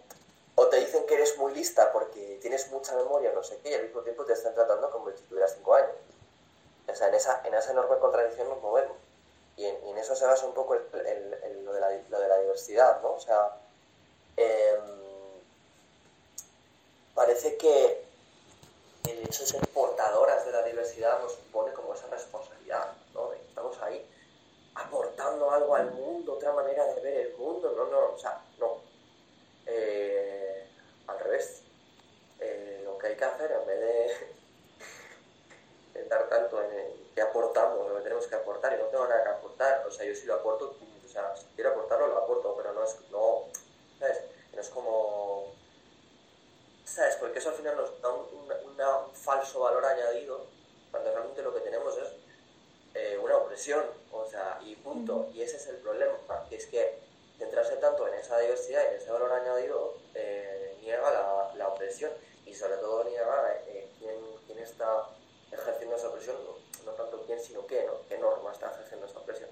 te 0.69 0.77
dicen 0.77 1.05
que 1.05 1.13
eres 1.13 1.37
muy 1.37 1.53
lista 1.53 1.91
porque 1.91 2.39
tienes 2.41 2.69
mucha 2.71 2.95
memoria, 2.95 3.31
no 3.33 3.43
sé 3.43 3.57
qué, 3.59 3.71
y 3.71 3.73
al 3.73 3.83
mismo 3.83 4.01
tiempo 4.01 4.25
te 4.25 4.33
están 4.33 4.53
tratando 4.53 4.89
como 4.89 5.09
si 5.11 5.23
tuvieras 5.23 5.53
cinco 5.55 5.75
años. 5.75 5.95
O 6.87 6.95
sea, 6.95 7.07
en 7.07 7.15
esa, 7.15 7.41
en 7.45 7.53
esa 7.53 7.71
enorme 7.71 7.97
contradicción 7.99 8.49
nos 8.49 8.61
movemos. 8.61 8.97
Y 9.57 9.65
en, 9.65 9.97
eso 9.97 10.15
se 10.15 10.25
basa 10.25 10.45
un 10.45 10.53
poco 10.53 10.75
lo, 10.75 10.81
de 10.91 11.79
la, 11.79 11.89
lo 12.09 12.19
de 12.19 12.27
la 12.27 12.39
diversidad, 12.39 13.01
¿no? 13.01 13.13
O 13.13 13.19
sea, 13.19 13.57
em, 14.35 14.81
parece 17.13 17.55
que 17.57 18.03
el 19.07 19.19
hecho 19.25 19.43
de 19.43 19.49
ser 19.49 19.67
portadoras 19.69 20.45
de 20.45 20.51
la 20.51 20.63
diversidad 20.63 21.19
nos 21.21 21.33
supone 21.33 21.73
como 21.73 21.93
esa 21.93 22.07
responsabilidad, 22.07 22.91
¿no? 23.13 23.29
De 23.29 23.37
que 23.37 23.45
estamos 23.47 23.81
ahí 23.81 24.05
algo 25.51 25.75
al 25.75 25.91
mundo, 25.91 26.33
otra 26.33 26.53
manera 26.53 26.85
de 26.85 27.01
ver 27.01 27.27
el 27.27 27.37
mundo, 27.37 27.73
no, 27.75 27.85
no, 27.85 28.13
o 28.13 28.17
sea, 28.17 28.41
no. 28.57 28.77
Eh, 29.65 30.67
al 31.07 31.19
revés. 31.19 31.61
Eh, 32.39 32.81
lo 32.83 32.97
que 32.97 33.07
hay 33.07 33.15
que 33.15 33.25
hacer 33.25 33.51
en 33.51 33.65
vez 33.65 33.79
de 33.79 34.35
pensar 35.93 36.27
tanto 36.29 36.61
en 36.63 36.71
el 36.71 37.11
que 37.13 37.21
aportamos, 37.21 37.87
lo 37.87 37.95
que 37.97 38.03
tenemos 38.03 38.27
que 38.27 38.35
aportar, 38.35 38.73
y 38.73 38.81
no 38.81 38.89
tengo 38.89 39.07
nada 39.07 39.23
que 39.23 39.29
aportar, 39.29 39.85
o 39.87 39.91
sea, 39.91 40.05
yo 40.05 40.13
si 40.13 40.25
lo 40.25 40.35
aporto, 40.35 40.75
o 41.05 41.07
sea, 41.07 41.35
si 41.35 41.45
quiero 41.55 41.71
aportarlo, 41.71 42.07
lo 42.07 42.17
aporto, 42.17 42.53
pero 42.57 42.73
no 42.73 42.83
es, 42.83 42.97
no, 43.09 43.45
¿sabes? 43.99 44.21
No 44.53 44.61
es 44.61 44.69
como, 44.69 45.53
¿sabes? 46.83 47.15
Porque 47.15 47.39
eso 47.39 47.49
al 47.49 47.55
final 47.55 47.77
nos 47.77 48.01
da 48.01 48.09
un, 48.09 48.51
un 48.51 49.15
falso 49.15 49.61
valor 49.61 49.85
añadido, 49.85 50.45
cuando 50.91 51.11
realmente 51.11 51.41
lo 51.41 51.53
que 51.53 51.61
tenemos 51.61 51.97
es 51.97 52.09
eh, 52.93 53.17
una 53.17 53.37
opresión, 53.37 53.83
y 54.65 54.75
punto, 54.75 55.29
y 55.33 55.41
ese 55.41 55.57
es 55.57 55.67
el 55.67 55.77
problema, 55.77 56.13
es 56.51 56.65
que 56.67 56.97
centrarse 57.37 57.75
tanto 57.77 58.07
en 58.07 58.13
esa 58.15 58.39
diversidad 58.39 58.83
y 58.83 58.95
en 58.95 59.01
ese 59.01 59.11
valor 59.11 59.31
añadido 59.33 59.95
eh, 60.13 60.77
niega 60.81 61.11
la, 61.11 61.53
la 61.55 61.67
opresión, 61.67 62.11
y 62.45 62.53
sobre 62.53 62.77
todo 62.77 63.03
niega 63.03 63.61
eh, 63.67 63.87
quién, 63.99 64.15
quién 64.45 64.59
está 64.59 65.09
ejerciendo 65.51 65.95
esa 65.95 66.09
opresión, 66.09 66.37
no, 66.45 66.57
no 66.85 66.91
tanto 66.97 67.23
quién, 67.25 67.39
sino 67.39 67.65
qué, 67.67 67.85
¿no? 67.85 67.93
¿Qué 68.07 68.17
norma 68.17 68.51
está 68.51 68.71
ejerciendo 68.71 69.05
esa 69.07 69.19
opresión? 69.19 69.49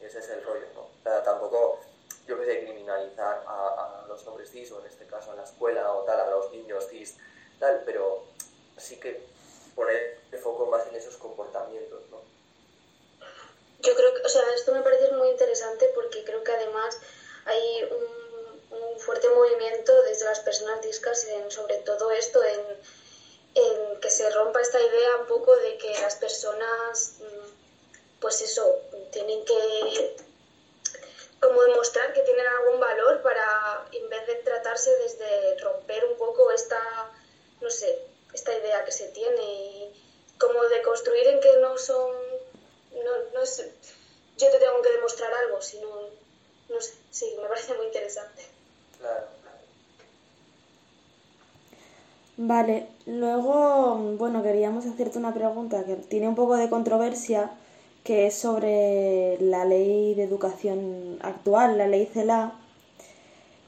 Ese 0.00 0.18
es 0.18 0.28
el 0.30 0.42
rollo, 0.44 0.66
¿no? 0.74 0.88
Tampoco, 1.22 1.80
yo 2.26 2.38
que 2.38 2.44
sé, 2.44 2.64
criminalizar 2.64 3.44
a, 3.46 4.02
a 4.02 4.06
los 4.08 4.26
hombres 4.26 4.50
cis, 4.50 4.70
o 4.72 4.80
en 4.80 4.86
este 4.86 5.06
caso 5.06 5.32
a 5.32 5.36
la 5.36 5.44
escuela, 5.44 5.92
o 5.92 6.02
tal, 6.04 6.20
a 6.20 6.30
los 6.30 6.50
niños 6.52 6.88
cis, 6.88 7.16
tal, 7.58 7.82
pero 7.84 8.24
sí 8.76 8.98
que 8.98 9.22
poner 9.74 10.18
el 10.30 10.38
foco 10.38 10.66
más 10.66 10.86
en 10.88 10.96
esos 10.96 11.16
comportamientos, 11.16 12.02
¿no? 12.10 12.20
Yo 13.80 13.96
creo 13.96 14.14
que, 14.14 14.22
o 14.22 14.28
sea, 14.28 14.42
esto 14.54 14.72
me 14.72 14.82
parece 14.82 15.10
muy 15.12 15.28
interesante 15.28 15.90
porque 15.94 16.22
creo 16.24 16.44
que 16.44 16.52
además 16.52 16.98
hay 17.46 17.82
un, 17.90 18.78
un 18.78 19.00
fuerte 19.00 19.28
movimiento 19.30 20.02
desde 20.02 20.24
las 20.24 20.40
personas 20.40 20.80
discas 20.82 21.24
en 21.26 21.50
sobre 21.50 21.78
todo 21.78 22.12
esto, 22.12 22.42
en, 22.44 22.60
en 23.54 24.00
que 24.00 24.10
se 24.10 24.30
rompa 24.30 24.60
esta 24.60 24.80
idea 24.80 25.16
un 25.16 25.26
poco 25.26 25.56
de 25.56 25.78
que 25.78 25.92
las 26.00 26.14
personas, 26.14 27.16
mm, 27.20 28.20
pues 28.20 28.40
eso, 28.42 28.78
tienen 29.10 29.44
que 29.44 30.16
como 31.40 31.60
demostrar 31.62 32.12
que 32.12 32.22
tienen 32.22 32.46
algún 32.46 32.78
valor 32.78 33.20
para, 33.22 33.84
en 33.90 34.08
vez 34.08 34.26
de 34.28 34.36
tratarse 34.36 34.94
desde 34.98 35.58
romper 35.58 36.04
un 36.04 36.16
poco 36.16 36.52
esta, 36.52 36.78
no 37.60 37.68
sé, 37.68 37.98
esta 38.32 38.54
idea 38.54 38.84
que 38.84 38.92
se 38.92 39.08
tiene 39.08 39.42
y 39.42 39.92
como 40.38 40.62
de 40.64 40.82
construir 40.82 41.26
en 41.26 41.40
que 41.40 41.56
no 41.56 41.76
son, 41.76 42.12
no, 42.92 43.10
no 43.34 43.44
sé, 43.46 43.72
yo 44.38 44.50
te 44.50 44.58
tengo 44.58 44.80
que 44.82 44.92
demostrar 44.92 45.32
algo, 45.34 45.60
sino, 45.60 45.88
no 46.68 46.80
sé, 46.80 46.94
sí, 47.10 47.36
me 47.40 47.48
parece 47.48 47.74
muy 47.74 47.86
interesante. 47.86 48.46
Claro, 48.98 49.26
claro. 49.42 49.58
Luego, 53.06 54.14
bueno, 54.18 54.42
queríamos 54.42 54.86
hacerte 54.86 55.18
una 55.18 55.34
pregunta 55.34 55.84
que 55.84 55.96
tiene 55.96 56.28
un 56.28 56.34
poco 56.34 56.56
de 56.56 56.68
controversia, 56.68 57.50
que 58.04 58.26
es 58.26 58.34
sobre 58.34 59.38
la 59.40 59.64
ley 59.64 60.14
de 60.14 60.24
educación 60.24 61.18
actual, 61.22 61.78
la 61.78 61.86
ley 61.86 62.06
CELA. 62.06 62.52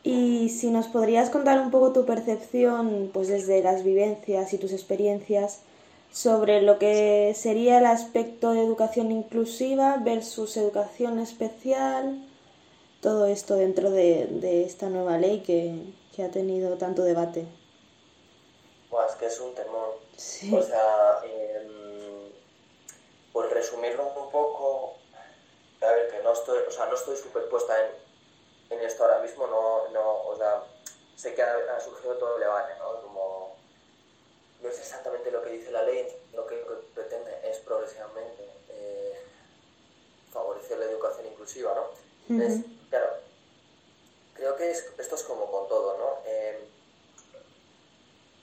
Y 0.03 0.51
si 0.51 0.71
nos 0.71 0.87
podrías 0.87 1.31
contar 1.31 1.61
un 1.61 1.71
poco 1.71 1.93
tu 1.93 2.05
percepción, 2.05 3.11
pues 3.13 3.29
desde 3.29 3.63
las 3.63 3.85
vivencias 3.85 4.53
y 4.53 4.59
tus 4.59 4.73
experiencias, 4.73 5.63
sobre 6.13 6.63
lo 6.63 6.79
que 6.79 7.33
sería 7.35 7.79
el 7.79 7.87
aspecto 7.87 8.53
de 8.53 8.63
educación 8.63 9.11
inclusiva 9.11 9.97
versus 9.97 10.57
educación 10.57 11.19
especial, 11.19 12.25
todo 13.01 13.27
esto 13.27 13.57
dentro 13.57 13.91
de, 13.91 14.65
esta 14.65 14.89
nueva 14.89 15.19
ley 15.19 15.41
que, 15.41 15.75
ha 16.23 16.29
tenido 16.29 16.77
tanto 16.77 17.03
debate. 17.03 17.47
Es 19.03 19.15
que 19.17 19.27
es 19.27 19.41
un 19.41 19.55
temor. 19.55 19.99
O 20.53 20.63
sea, 20.63 21.21
em, 21.25 22.33
por 23.33 23.51
resumirlo 23.53 24.07
un 24.07 24.31
poco, 24.31 24.97
a 25.81 25.87
ver, 25.87 26.09
que 26.11 26.23
no 26.23 26.33
estoy, 26.33 26.59
o 26.67 26.71
sea, 26.71 26.87
no 26.87 26.95
estoy 26.95 27.17
superpuesta 27.17 27.75
en, 27.81 28.79
en 28.79 28.87
esto 28.87 29.05
ahora 29.05 29.19
mismo, 29.19 29.47
no, 29.47 29.89
no, 29.89 30.23
o 30.29 30.37
sea, 30.37 30.63
sé 31.17 31.35
que 31.35 31.43
ha, 31.43 31.81
surgido 31.81 32.17
todo 32.17 32.37
el 32.37 32.43
debate, 32.43 32.75
¿no? 32.79 33.03
Como 33.03 33.57
no 34.61 34.69
es 34.69 34.79
exactamente 34.79 35.31
lo 35.31 35.43
que 35.43 35.51
dice 35.51 35.71
la 35.71 35.83
ley, 35.83 36.07
lo 36.33 36.47
que 36.47 36.57
pretende 36.95 37.33
es 37.45 37.59
progresivamente 37.59 38.49
eh, 38.69 39.19
favorecer 40.33 40.79
la 40.79 40.87
educación 40.87 41.27
inclusiva, 41.27 41.75
¿no? 41.75 41.89
Entonces, 42.29 42.65
claro, 42.89 43.19
creo 44.35 44.57
que 44.57 44.71
esto 44.71 45.15
es 45.15 45.23
como 45.25 45.51
con 45.51 45.69
todo, 45.69 45.99
¿no? 45.99 46.31
Em, 46.31 46.57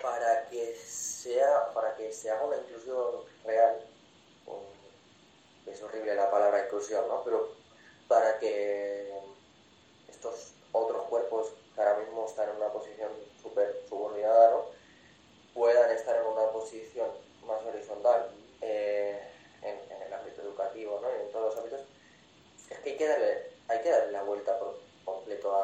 para 0.01 0.47
que 0.49 0.75
sea, 0.75 1.73
para 1.73 1.95
que 2.11 2.17
se 2.17 2.29
haga 2.29 2.43
una 2.43 2.57
inclusión 2.57 3.23
real, 3.45 3.79
es 5.65 5.81
horrible 5.81 6.13
la 6.13 6.29
palabra 6.29 6.65
inclusión, 6.65 7.07
¿no? 7.07 7.23
Pero 7.23 7.47
para 8.09 8.37
que 8.37 9.17
estos 10.09 10.51
otros 10.73 11.03
cuerpos 11.03 11.53
que 11.73 11.81
ahora 11.81 11.99
mismo 11.99 12.25
están 12.25 12.49
en 12.49 12.57
una 12.57 12.67
posición 12.67 13.09
súper 13.41 13.85
subordinada, 13.87 14.51
¿no? 14.51 14.65
puedan 15.53 15.89
estar 15.91 16.17
en 16.17 16.27
una 16.27 16.49
posición 16.49 17.07
más 17.45 17.63
horizontal 17.63 18.29
eh, 18.59 19.21
en, 19.61 20.01
el 20.01 20.13
ámbito 20.13 20.41
educativo 20.41 20.99
¿no? 21.01 21.09
y 21.09 21.21
en 21.21 21.31
todos 21.31 21.55
los 21.55 21.57
ámbitos, 21.57 21.81
es 22.69 22.77
que 22.79 22.89
hay 22.89 22.97
que 22.97 23.07
darle, 23.07 23.47
hay 23.69 23.79
que 23.79 23.89
darle 23.89 24.11
la 24.11 24.23
vuelta 24.23 24.59
por 24.59 24.77
completo 25.05 25.55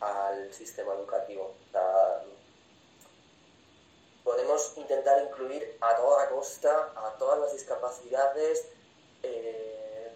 al 0.00 0.52
sistema 0.52 0.92
educativo. 0.92 1.54
podemos 4.24 4.76
intentar 4.76 5.22
incluir 5.24 5.76
a 6.42 7.08
a 7.08 7.18
todas 7.18 7.38
las 7.40 7.52
discapacidades, 7.52 8.68
eh, 9.22 10.12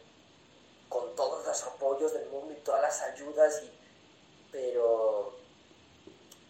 con 0.89 1.15
todos 1.15 1.47
los 1.47 1.63
apoyos 1.65 2.13
del 2.13 2.29
mundo 2.29 2.53
y 2.53 2.63
todas 2.63 2.83
las 2.83 3.03
ayudas, 3.03 3.63
y, 3.63 3.71
pero 4.53 5.35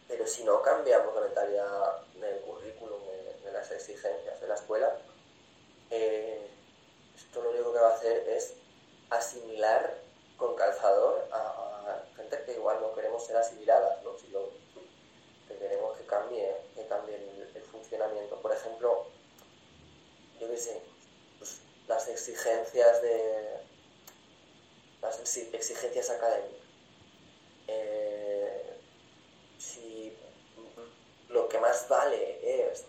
pero 0.08 0.26
si 0.26 0.44
no 0.44 0.62
cambiamos 0.62 1.14
la 1.14 1.20
mentalidad 1.20 2.02
del 2.14 2.40
currículum, 2.42 3.00
de, 3.44 3.52
las 3.52 3.70
exigencias 3.70 4.40
de 4.40 4.48
la 4.48 4.54
escuela, 4.54 4.96
eh, 5.90 6.48
esto 7.16 7.42
lo 7.42 7.50
único 7.50 7.72
que 7.72 7.78
va 7.78 7.90
a 7.90 7.94
hacer 7.94 8.28
es 8.28 8.54
asimilar 9.10 9.98
con 10.36 10.54
calzador 10.54 11.26
a, 11.32 12.02
gente 12.16 12.42
que 12.44 12.52
igual 12.52 12.78
no 12.80 12.94
queremos 12.94 13.24
ser 13.24 13.36
asimiladas, 13.36 14.02
¿no? 14.02 14.18
Si 14.18 14.26
que 14.26 15.56
queremos 15.56 15.96
que 15.96 16.04
cambie 16.04 16.54
el, 16.76 17.62
funcionamiento. 17.70 18.36
Por 18.40 18.52
ejemplo, 18.52 19.06
pues, 20.46 21.60
las 21.88 22.08
exigencias 22.08 23.02
de 23.02 23.66
las 25.02 25.20
exigencias 25.20 26.10
académicas. 26.10 26.66
Eh, 27.68 28.76
si 29.58 30.16
lo 31.28 31.48
que 31.48 31.58
más 31.58 31.88
vale 31.88 32.70
es 32.70 32.84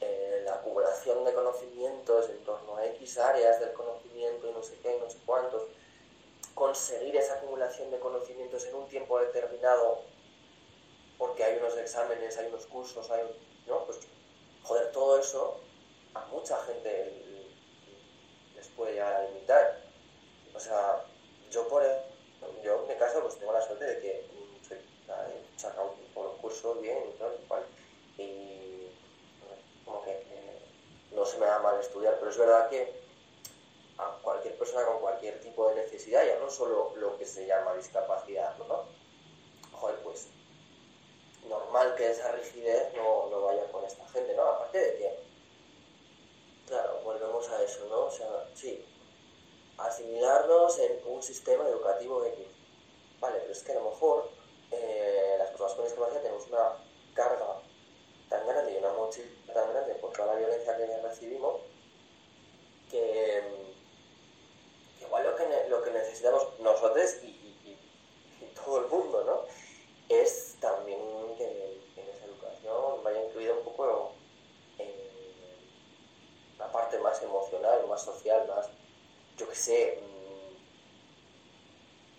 eh, 0.00 0.42
la 0.44 0.54
acumulación 0.54 1.24
de 1.24 1.32
conocimientos 1.32 2.28
en 2.28 2.44
torno 2.44 2.76
a 2.76 2.86
X 2.86 3.18
áreas 3.18 3.60
del 3.60 3.72
conocimiento 3.72 4.48
y 4.48 4.52
no 4.52 4.62
sé 4.62 4.76
qué, 4.82 4.98
no 4.98 5.08
sé 5.08 5.18
cuántos, 5.24 5.62
conseguir 6.54 7.16
esa 7.16 7.34
acumulación 7.34 7.90
de 7.90 7.98
conocimientos 7.98 8.64
en 8.64 8.74
un 8.74 8.88
tiempo 8.88 9.18
determinado, 9.18 10.02
porque 11.18 11.44
hay 11.44 11.58
unos 11.58 11.76
exámenes, 11.76 12.36
hay 12.36 12.48
unos 12.48 12.66
cursos, 12.66 13.10
hay, 13.10 13.22
¿no? 13.66 13.84
Pues, 13.84 13.98
joder, 14.62 14.92
todo 14.92 15.18
eso 15.18 15.60
a 16.16 16.26
mucha 16.30 16.56
gente 16.64 17.12
les 18.54 18.68
puede 18.68 18.92
llegar 18.92 19.14
a 19.14 19.22
limitar. 19.24 19.82
O 20.54 20.60
sea, 20.60 21.04
yo 21.50 21.68
por 21.68 21.82
yo 22.62 22.82
en 22.82 22.88
mi 22.88 22.94
caso 22.94 23.20
pues 23.22 23.38
tengo 23.38 23.52
la 23.52 23.62
suerte 23.62 23.84
de 23.84 24.00
que 24.00 24.26
soy, 24.66 24.78
sacado 25.56 25.94
por 26.14 26.26
los 26.26 26.34
cursos 26.36 26.80
bien 26.80 26.98
y 27.14 27.18
tal 27.18 27.34
y 27.34 27.46
cual. 27.46 27.62
Y 28.18 28.90
como 29.84 30.02
que 30.04 30.22
no 31.12 31.24
se 31.24 31.38
me 31.38 31.46
da 31.46 31.58
mal 31.60 31.80
estudiar, 31.80 32.16
pero 32.18 32.30
es 32.30 32.38
verdad 32.38 32.68
que 32.70 33.06
a 33.98 34.18
cualquier 34.22 34.56
persona 34.58 34.84
con 34.84 35.00
cualquier 35.00 35.40
tipo 35.40 35.68
de 35.68 35.76
necesidad, 35.76 36.24
ya 36.26 36.38
no 36.38 36.50
solo 36.50 36.92
lo 36.96 37.16
que 37.16 37.24
se 37.24 37.46
llama 37.46 37.74
discapacidad, 37.74 38.56
¿no? 38.58 38.84
Joder, 39.72 39.96
pues 40.00 40.28
normal 41.48 41.94
que 41.96 42.10
esa 42.10 42.32
rigidez 42.32 42.92
no, 42.94 43.28
no 43.30 43.42
vaya 43.42 43.64
con 43.70 43.84
esta 43.84 44.06
gente, 44.08 44.34
¿no? 44.34 44.42
Aparte 44.42 44.78
de 44.78 44.96
que, 44.98 45.25
a 47.50 47.62
eso, 47.62 47.86
¿no? 47.88 48.06
O 48.06 48.10
sea, 48.10 48.48
sí, 48.54 48.84
asimilarnos 49.78 50.78
en 50.78 51.00
un 51.06 51.22
sistema 51.22 51.68
educativo 51.68 52.24
X. 52.24 52.46
Vale, 53.20 53.38
pero 53.40 53.52
es 53.52 53.62
que 53.62 53.72
a 53.72 53.76
lo 53.76 53.90
mejor 53.90 54.30
eh, 54.72 55.36
las 55.38 55.50
personas 55.50 55.74
con 55.74 55.84
discapacidad 55.84 56.22
tenemos 56.22 56.46
una 56.48 56.76
carga 57.14 57.60
tan 58.28 58.46
grande 58.46 58.72
y 58.72 58.76
una 58.76 58.92
mochila 58.92 59.26
tan 59.54 59.72
grande 59.72 59.94
por 59.94 60.12
toda 60.12 60.34
la 60.34 60.40
violencia 60.40 60.76
que 60.76 60.86
recibimos 61.02 61.60
que, 62.90 63.42
igual 65.00 65.24
lo 65.24 65.36
que, 65.36 65.68
lo 65.68 65.82
que 65.82 65.90
necesitamos 65.90 66.58
nosotros 66.60 67.16
y, 67.22 67.34
todo 68.54 68.80
el 68.80 68.86
mundo, 68.88 69.22
¿no? 69.24 69.42
Es 70.08 70.56
también 70.60 70.98
que, 71.38 71.80
en 71.96 72.08
esa 72.08 72.24
educación 72.24 73.04
vaya 73.04 73.22
incluida 73.24 73.52
un 73.52 73.62
poco 73.62 74.12
en 74.78 74.92
la 76.58 76.72
parte 76.72 76.98
emocional, 77.66 77.88
más 77.88 78.02
social, 78.02 78.46
más, 78.48 78.68
yo 79.36 79.48
qué 79.48 79.54
sé, 79.54 80.02
mm, 80.02 80.56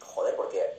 joder, 0.03 0.36
porque 0.36 0.77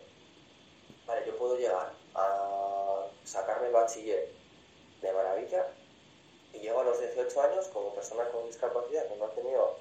vale, 1.06 1.26
yo 1.26 1.36
puedo 1.36 1.56
llegar 1.56 1.92
a 2.14 3.06
sacarme 3.24 3.68
el 3.68 3.72
bachiller 3.72 4.32
de 5.00 5.12
maravilla 5.12 5.66
y 6.52 6.58
llego 6.58 6.80
a 6.80 6.84
los 6.84 6.98
18 7.00 7.40
años 7.42 7.68
como 7.68 7.94
persona 7.94 8.28
con 8.30 8.46
discapacidad 8.46 9.06
que 9.06 9.16
no 9.16 9.26
ha 9.26 9.30
tenido 9.30 9.76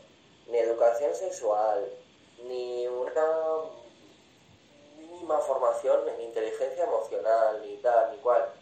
ni 0.47 0.57
educación 0.57 1.13
sexual, 1.15 1.91
ni 2.43 2.87
una 2.87 3.63
mínima 4.97 5.39
formación 5.39 6.07
en 6.07 6.21
inteligencia 6.21 6.85
emocional, 6.85 7.61
ni 7.61 7.77
tal, 7.77 8.11
ni 8.11 8.17
cual. 8.17 8.53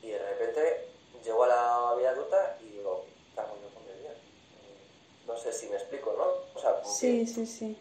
Y 0.00 0.10
de 0.10 0.18
repente 0.18 0.88
llego 1.22 1.44
a 1.44 1.48
la 1.48 1.94
vida 1.96 2.10
adulta 2.10 2.56
y 2.60 2.68
digo, 2.70 3.04
¿qué 3.34 3.40
hago 3.40 3.56
yo 3.60 3.74
con 3.74 3.84
mi 3.84 3.92
vida? 3.92 4.14
No 5.28 5.36
sé 5.36 5.52
si 5.52 5.68
me 5.68 5.76
explico, 5.76 6.12
¿no? 6.16 6.24
O 6.58 6.60
sea, 6.60 6.82
sí, 6.84 7.26
sí, 7.26 7.46
sí. 7.46 7.76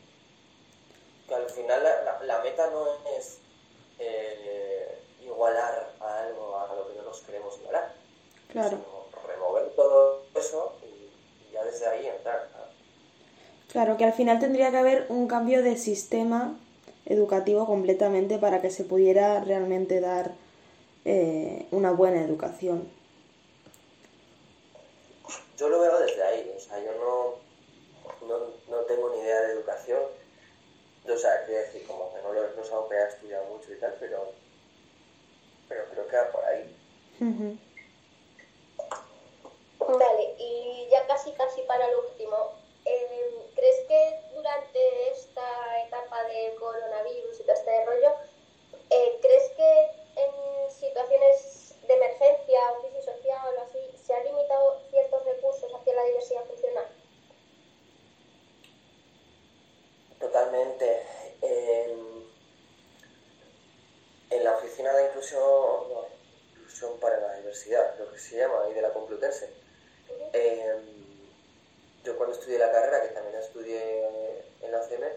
Que 1.28 1.34
al 1.34 1.50
final 1.50 1.82
la 2.24 2.40
meta 2.44 2.70
no 2.70 2.86
es 3.18 3.40
eh, 4.00 4.98
igualar 5.24 5.92
a 6.00 6.20
algo 6.24 6.60
a 6.60 6.76
lo 6.76 6.88
que 6.88 6.98
no 6.98 7.04
nos 7.04 7.22
queremos 7.22 7.58
igualar. 7.60 7.94
Claro. 8.52 8.80
remover 9.28 9.70
todo 9.76 10.24
eso 10.34 10.74
y, 10.84 11.54
ya 11.54 11.64
desde 11.64 11.88
ahí 11.88 12.08
entrar. 12.08 12.48
Claro, 13.72 13.98
que 13.98 14.06
al 14.06 14.14
final 14.14 14.40
tendría 14.40 14.72
que 14.72 14.78
haber 14.78 15.06
un 15.10 15.28
cambio 15.28 15.62
de 15.62 15.78
sistema 15.78 16.58
educativo 17.06 17.66
completamente 17.66 18.38
para 18.38 18.62
que 18.62 18.70
se 18.70 18.86
pudiera 18.86 19.42
realmente 19.42 20.00
dar 20.00 20.32
eh, 21.06 21.68
una 21.72 21.92
buena 21.92 22.24
educación. 22.24 22.90
Yo 25.58 25.70
lo 25.70 25.82
veo 25.82 26.00
desde 26.00 26.24
ahí, 26.24 26.54
o 26.56 26.60
sea, 26.60 26.80
yo 26.80 26.94
no, 26.94 28.28
no, 28.28 28.54
no 28.68 28.86
tengo 28.86 29.10
ni 29.10 29.22
idea 29.22 29.42
de 29.42 29.54
educación, 29.54 30.04
o 31.10 31.18
sea, 31.18 31.46
quiero 31.46 31.62
decir, 31.62 31.88
como 31.88 32.14
que 32.14 32.22
no, 32.22 32.32
lo, 32.32 32.42
no 32.44 32.62
algo 32.62 32.90
que 32.90 32.96
haya 32.96 33.08
estudiado 33.08 33.46
mucho 33.46 33.74
y 33.74 33.80
tal, 33.80 33.96
pero, 34.00 34.32
pero 35.68 35.86
creo 35.90 36.08
que 36.08 36.16
va 36.16 36.32
por 36.32 36.46
ahí. 36.46 36.76
Vale, 39.80 40.36
y 40.38 40.88
ya 40.92 41.08
casi 41.08 41.32
casi 41.32 41.62
para 41.62 41.90
lo 41.90 42.02
último, 42.02 42.54
em, 42.86 43.54
¿crees 43.56 43.80
que 43.88 44.20
durante 44.36 45.10
esta 45.10 45.84
etapa 45.88 46.24
de 46.26 46.54
coronavirus 46.60 47.40
y 47.40 47.44
todo 47.44 47.54
este 47.54 47.86
rollo, 47.86 48.12
eh, 48.92 49.18
¿crees 49.22 49.50
que 49.56 49.92
en 50.18 50.72
situaciones 50.72 51.76
de 51.88 51.94
emergencia 51.94 52.60
o 52.72 52.82
crisis 52.82 53.06
social 53.06 53.56
o 53.58 53.62
así, 53.62 53.80
se 54.06 54.14
han 54.14 54.26
limitado 54.26 54.82
la 55.98 56.06
diversidad 56.06 56.46
funcional? 56.46 56.88
Totalmente. 60.20 61.04
en 64.30 64.44
la 64.44 64.58
oficina 64.58 64.94
de 64.94 65.08
inclusión, 65.08 65.42
inclusión 66.52 67.00
para 67.00 67.20
la 67.20 67.34
diversidad, 67.36 67.98
lo 67.98 68.12
que 68.12 68.20
se 68.20 68.38
llama 68.38 68.64
ahí 68.64 68.74
de 68.74 68.82
la 68.82 68.94
Complutense, 68.94 69.50
em, 70.34 70.98
yo 72.04 72.18
cuando 72.18 72.36
estudié 72.36 72.60
la 72.60 72.72
carrera, 72.72 73.02
que 73.02 73.14
también 73.14 73.38
estudié 73.38 74.44
en 74.62 74.72
la 74.72 74.84
CM, 74.84 75.08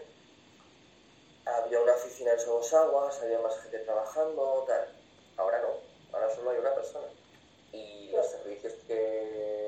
había 1.45 1.81
una 1.81 1.93
oficina 1.93 2.31
en 2.33 2.39
Somosaguas, 2.39 3.21
había 3.21 3.39
más 3.39 3.59
gente 3.59 3.79
trabajando, 3.79 4.63
tal. 4.67 4.87
Ahora 5.37 5.61
no, 5.61 5.69
ahora 6.13 6.33
solo 6.33 6.51
hay 6.51 6.59
una 6.59 6.73
persona. 6.73 7.07
Y 7.73 8.09
los 8.11 8.27
servicios 8.27 8.73
que 8.87 9.61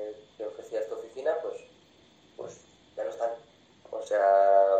ofrecía 0.46 0.80
esta 0.80 0.94
oficina, 0.94 1.36
pues, 1.42 1.60
pues 2.36 2.60
ya 2.96 3.04
no 3.04 3.10
están. 3.10 3.30
O 3.90 4.02
sea, 4.02 4.78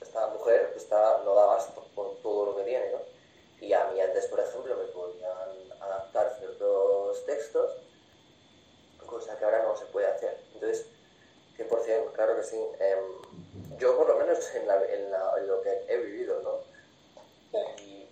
esta 0.00 0.26
mujer 0.28 0.72
está, 0.76 1.22
no 1.24 1.34
da 1.34 1.46
basto 1.46 1.86
con 1.94 2.20
todo 2.22 2.46
lo 2.46 2.56
que 2.56 2.64
tiene, 2.64 2.90
¿no? 2.92 2.98
Y 3.60 3.72
a 3.72 3.84
mí 3.86 4.00
antes, 4.00 4.26
por 4.26 4.40
ejemplo, 4.40 4.76
me 4.76 4.84
podían 4.84 5.72
adaptar 5.80 6.34
ciertos 6.38 7.24
textos, 7.26 7.76
cosa 9.06 9.38
que 9.38 9.44
ahora 9.44 9.62
no 9.62 9.76
se 9.76 9.86
puede 9.86 10.06
hacer. 10.06 10.38
Entonces, 10.54 10.86
100%, 11.58 12.12
claro 12.12 12.36
que 12.36 12.42
sí. 12.42 12.56
Em, 12.78 13.78
yo 13.78 13.96
por 13.96 14.08
lo 14.08 14.16
menos 14.16 14.54
en, 14.54 14.66
la, 14.66 14.82
en, 14.84 15.10
la, 15.10 15.34
en, 15.38 15.46
lo 15.46 15.60
que 15.62 15.84
he 15.88 15.96
vivido, 15.98 16.40
¿no? 16.42 17.60
Y 17.78 18.08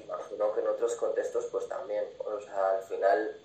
imagino 0.00 0.54
que 0.54 0.60
en 0.60 0.68
otros 0.68 0.94
contextos 0.94 1.46
pues 1.46 1.68
también. 1.68 2.04
O 2.18 2.40
sea, 2.40 2.76
al 2.76 2.82
final, 2.84 3.36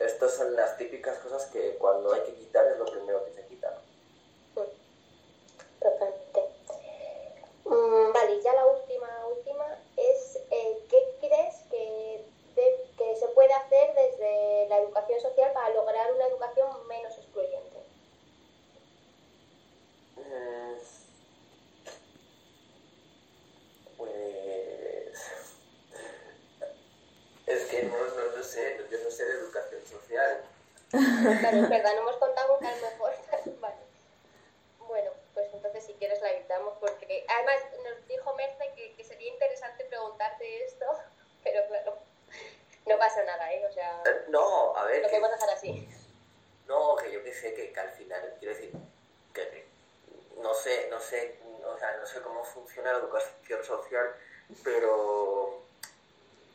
estas 0.00 0.34
son 0.34 0.54
las 0.76 0.78
típicas 0.78 1.18
cosas 1.18 1.46
que 1.46 1.76
cuando 1.78 2.12
hay 2.12 2.20
que 2.22 2.34
quitar 2.34 2.66
es 2.66 2.78
lo 2.78 2.84
primero 2.84 3.24
que 3.24 3.32
se 3.32 3.46
quita. 3.46 3.82
¿no? 4.54 4.62
Totalmente. 5.80 6.40
Mm, 7.64 8.12
vale, 8.12 8.42
ya 8.42 8.52
la 8.52 8.66
última, 8.66 9.26
última 9.26 9.78
es 9.96 10.36
eh, 10.50 10.86
¿qué 10.88 11.16
crees 11.20 11.56
que, 11.70 12.24
de, 12.54 12.84
que 12.98 13.16
se 13.16 13.28
puede 13.28 13.52
hacer 13.54 13.94
desde 13.94 14.68
la 14.68 14.78
educación 14.78 15.20
social 15.20 15.52
para 15.52 15.74
lograr 15.74 16.12
una 16.12 16.26
educación 16.26 16.86
menos 16.88 17.16
excluyente? 17.16 17.80
Pues. 23.96 24.12
Es 27.46 27.64
que 27.66 27.82
no, 27.84 27.96
no, 27.96 28.36
no 28.36 28.42
sé, 28.42 28.76
yo 28.90 28.98
no 29.02 29.10
sé 29.10 29.24
de 29.24 29.32
educación 29.32 29.86
social. 29.86 30.55
Claro, 30.90 31.56
es 31.64 31.68
verdad, 31.70 31.94
no 31.94 32.00
hemos 32.02 32.16
contado 32.16 32.54
nunca 32.54 32.68
a 32.68 32.76
lo 32.76 32.82
mejor. 32.90 33.12
vale. 33.60 33.76
Bueno, 34.86 35.10
pues 35.34 35.48
entonces 35.52 35.84
si 35.84 35.94
quieres 35.94 36.20
la 36.22 36.30
evitamos 36.30 36.74
porque 36.78 37.26
además 37.28 37.56
nos 37.84 38.06
dijo 38.06 38.34
Merce 38.36 38.72
que, 38.76 38.94
que 38.94 39.04
sería 39.04 39.32
interesante 39.32 39.84
preguntarte 39.86 40.64
esto, 40.64 40.86
pero 41.44 41.66
claro, 41.68 41.98
no 42.86 42.98
pasa 42.98 43.24
nada, 43.24 43.52
¿eh? 43.52 43.66
O 43.68 43.72
sea, 43.72 44.02
No, 44.28 44.76
a 44.76 44.84
ver. 44.84 45.02
lo 45.02 45.08
que- 45.08 45.18
podemos 45.18 45.30
dejar 45.32 45.50
así. 45.50 45.88
No, 46.66 46.96
que 46.96 47.12
yo 47.12 47.22
que 47.22 47.32
sé 47.32 47.54
que, 47.54 47.72
que 47.72 47.80
al 47.80 47.90
final, 47.90 48.34
quiero 48.40 48.54
decir, 48.54 48.72
que 49.32 49.48
que 49.50 49.66
no 50.38 50.52
sé, 50.54 50.88
no 50.90 51.00
sé, 51.00 51.38
o 51.64 51.78
sea, 51.78 51.96
no 51.96 52.06
sé 52.06 52.20
cómo 52.22 52.44
funciona 52.44 52.92
la 52.92 52.98
educación 52.98 53.64
social, 53.64 54.14
pero, 54.64 55.62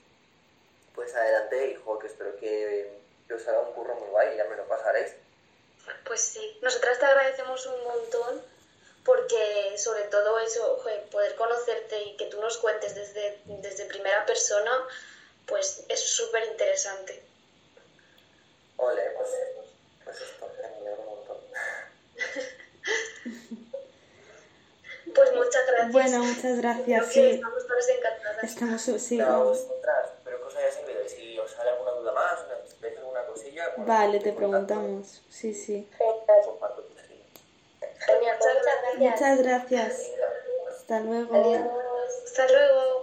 pues 0.95 1.15
adelante, 1.15 1.73
hijo, 1.73 1.99
que 1.99 2.07
espero 2.07 2.35
que, 2.37 2.91
que 3.29 3.35
os 3.35 3.47
haga 3.49 3.61
un 3.61 3.75
curro 3.75 3.97
muy 3.97 4.09
guay 4.09 4.33
y 4.33 4.39
ya 4.39 4.45
me 4.45 4.57
lo 4.57 4.67
pasaréis. 4.67 5.15
Pues 6.05 6.21
sí, 6.21 6.59
nosotras 6.63 6.99
te 6.99 7.07
agradecemos 7.07 7.67
un 7.67 7.85
montón 7.85 8.43
porque 9.05 9.77
sobre 9.79 10.05
todo 10.05 10.39
eso, 10.39 10.83
poder 11.11 11.35
conocerte 11.35 12.03
y 12.03 12.17
que 12.17 12.27
tú 12.27 12.41
nos 12.41 12.59
cuentes 12.59 12.95
desde, 12.95 13.41
desde 13.47 13.87
primera 13.87 14.25
persona, 14.27 14.71
pues 15.47 15.85
es 15.89 16.01
súper 16.01 16.45
interesante. 16.45 17.23
Ole, 18.77 19.03
pues, 19.17 19.29
pues 20.05 20.21
esto, 20.21 20.51
me 20.85 20.93
un 20.93 21.07
montón. 21.07 21.39
Pues 25.15 25.31
muchas 25.35 25.67
gracias. 25.67 25.93
Bueno, 25.93 26.19
muchas 26.21 26.59
gracias, 26.59 27.13
sí. 27.13 27.31
Estamos 27.33 27.67
todas 27.67 27.89
encantadas. 27.89 28.45
Estamos, 28.45 28.83
sí. 28.83 29.19
No, 29.19 29.45
vosotras, 29.45 30.09
pero 30.25 30.39
que 30.39 30.45
os 30.45 30.57
haya 30.57 30.73
servido. 30.73 31.05
Y 31.05 31.09
si 31.09 31.39
os 31.39 31.51
sale 31.51 31.71
alguna 31.71 31.91
duda 31.93 32.13
más, 32.13 32.39
si 32.67 32.77
veis 32.81 32.97
alguna 32.97 33.27
cosilla, 33.27 33.62
pues, 33.62 33.62
Vale, 33.77 34.21
te 34.21 34.33
preguntamos. 34.33 35.23
Sí, 35.29 35.55
sí. 35.55 35.89
Genial. 38.07 38.37
muchas 38.39 38.63
gracias. 38.63 38.99
Muchas 38.99 39.43
gracias. 39.43 40.11
Hasta 40.69 41.01
luego. 41.01 41.35
Adiós. 41.35 41.71
Hasta 42.27 42.49
luego. 42.49 43.02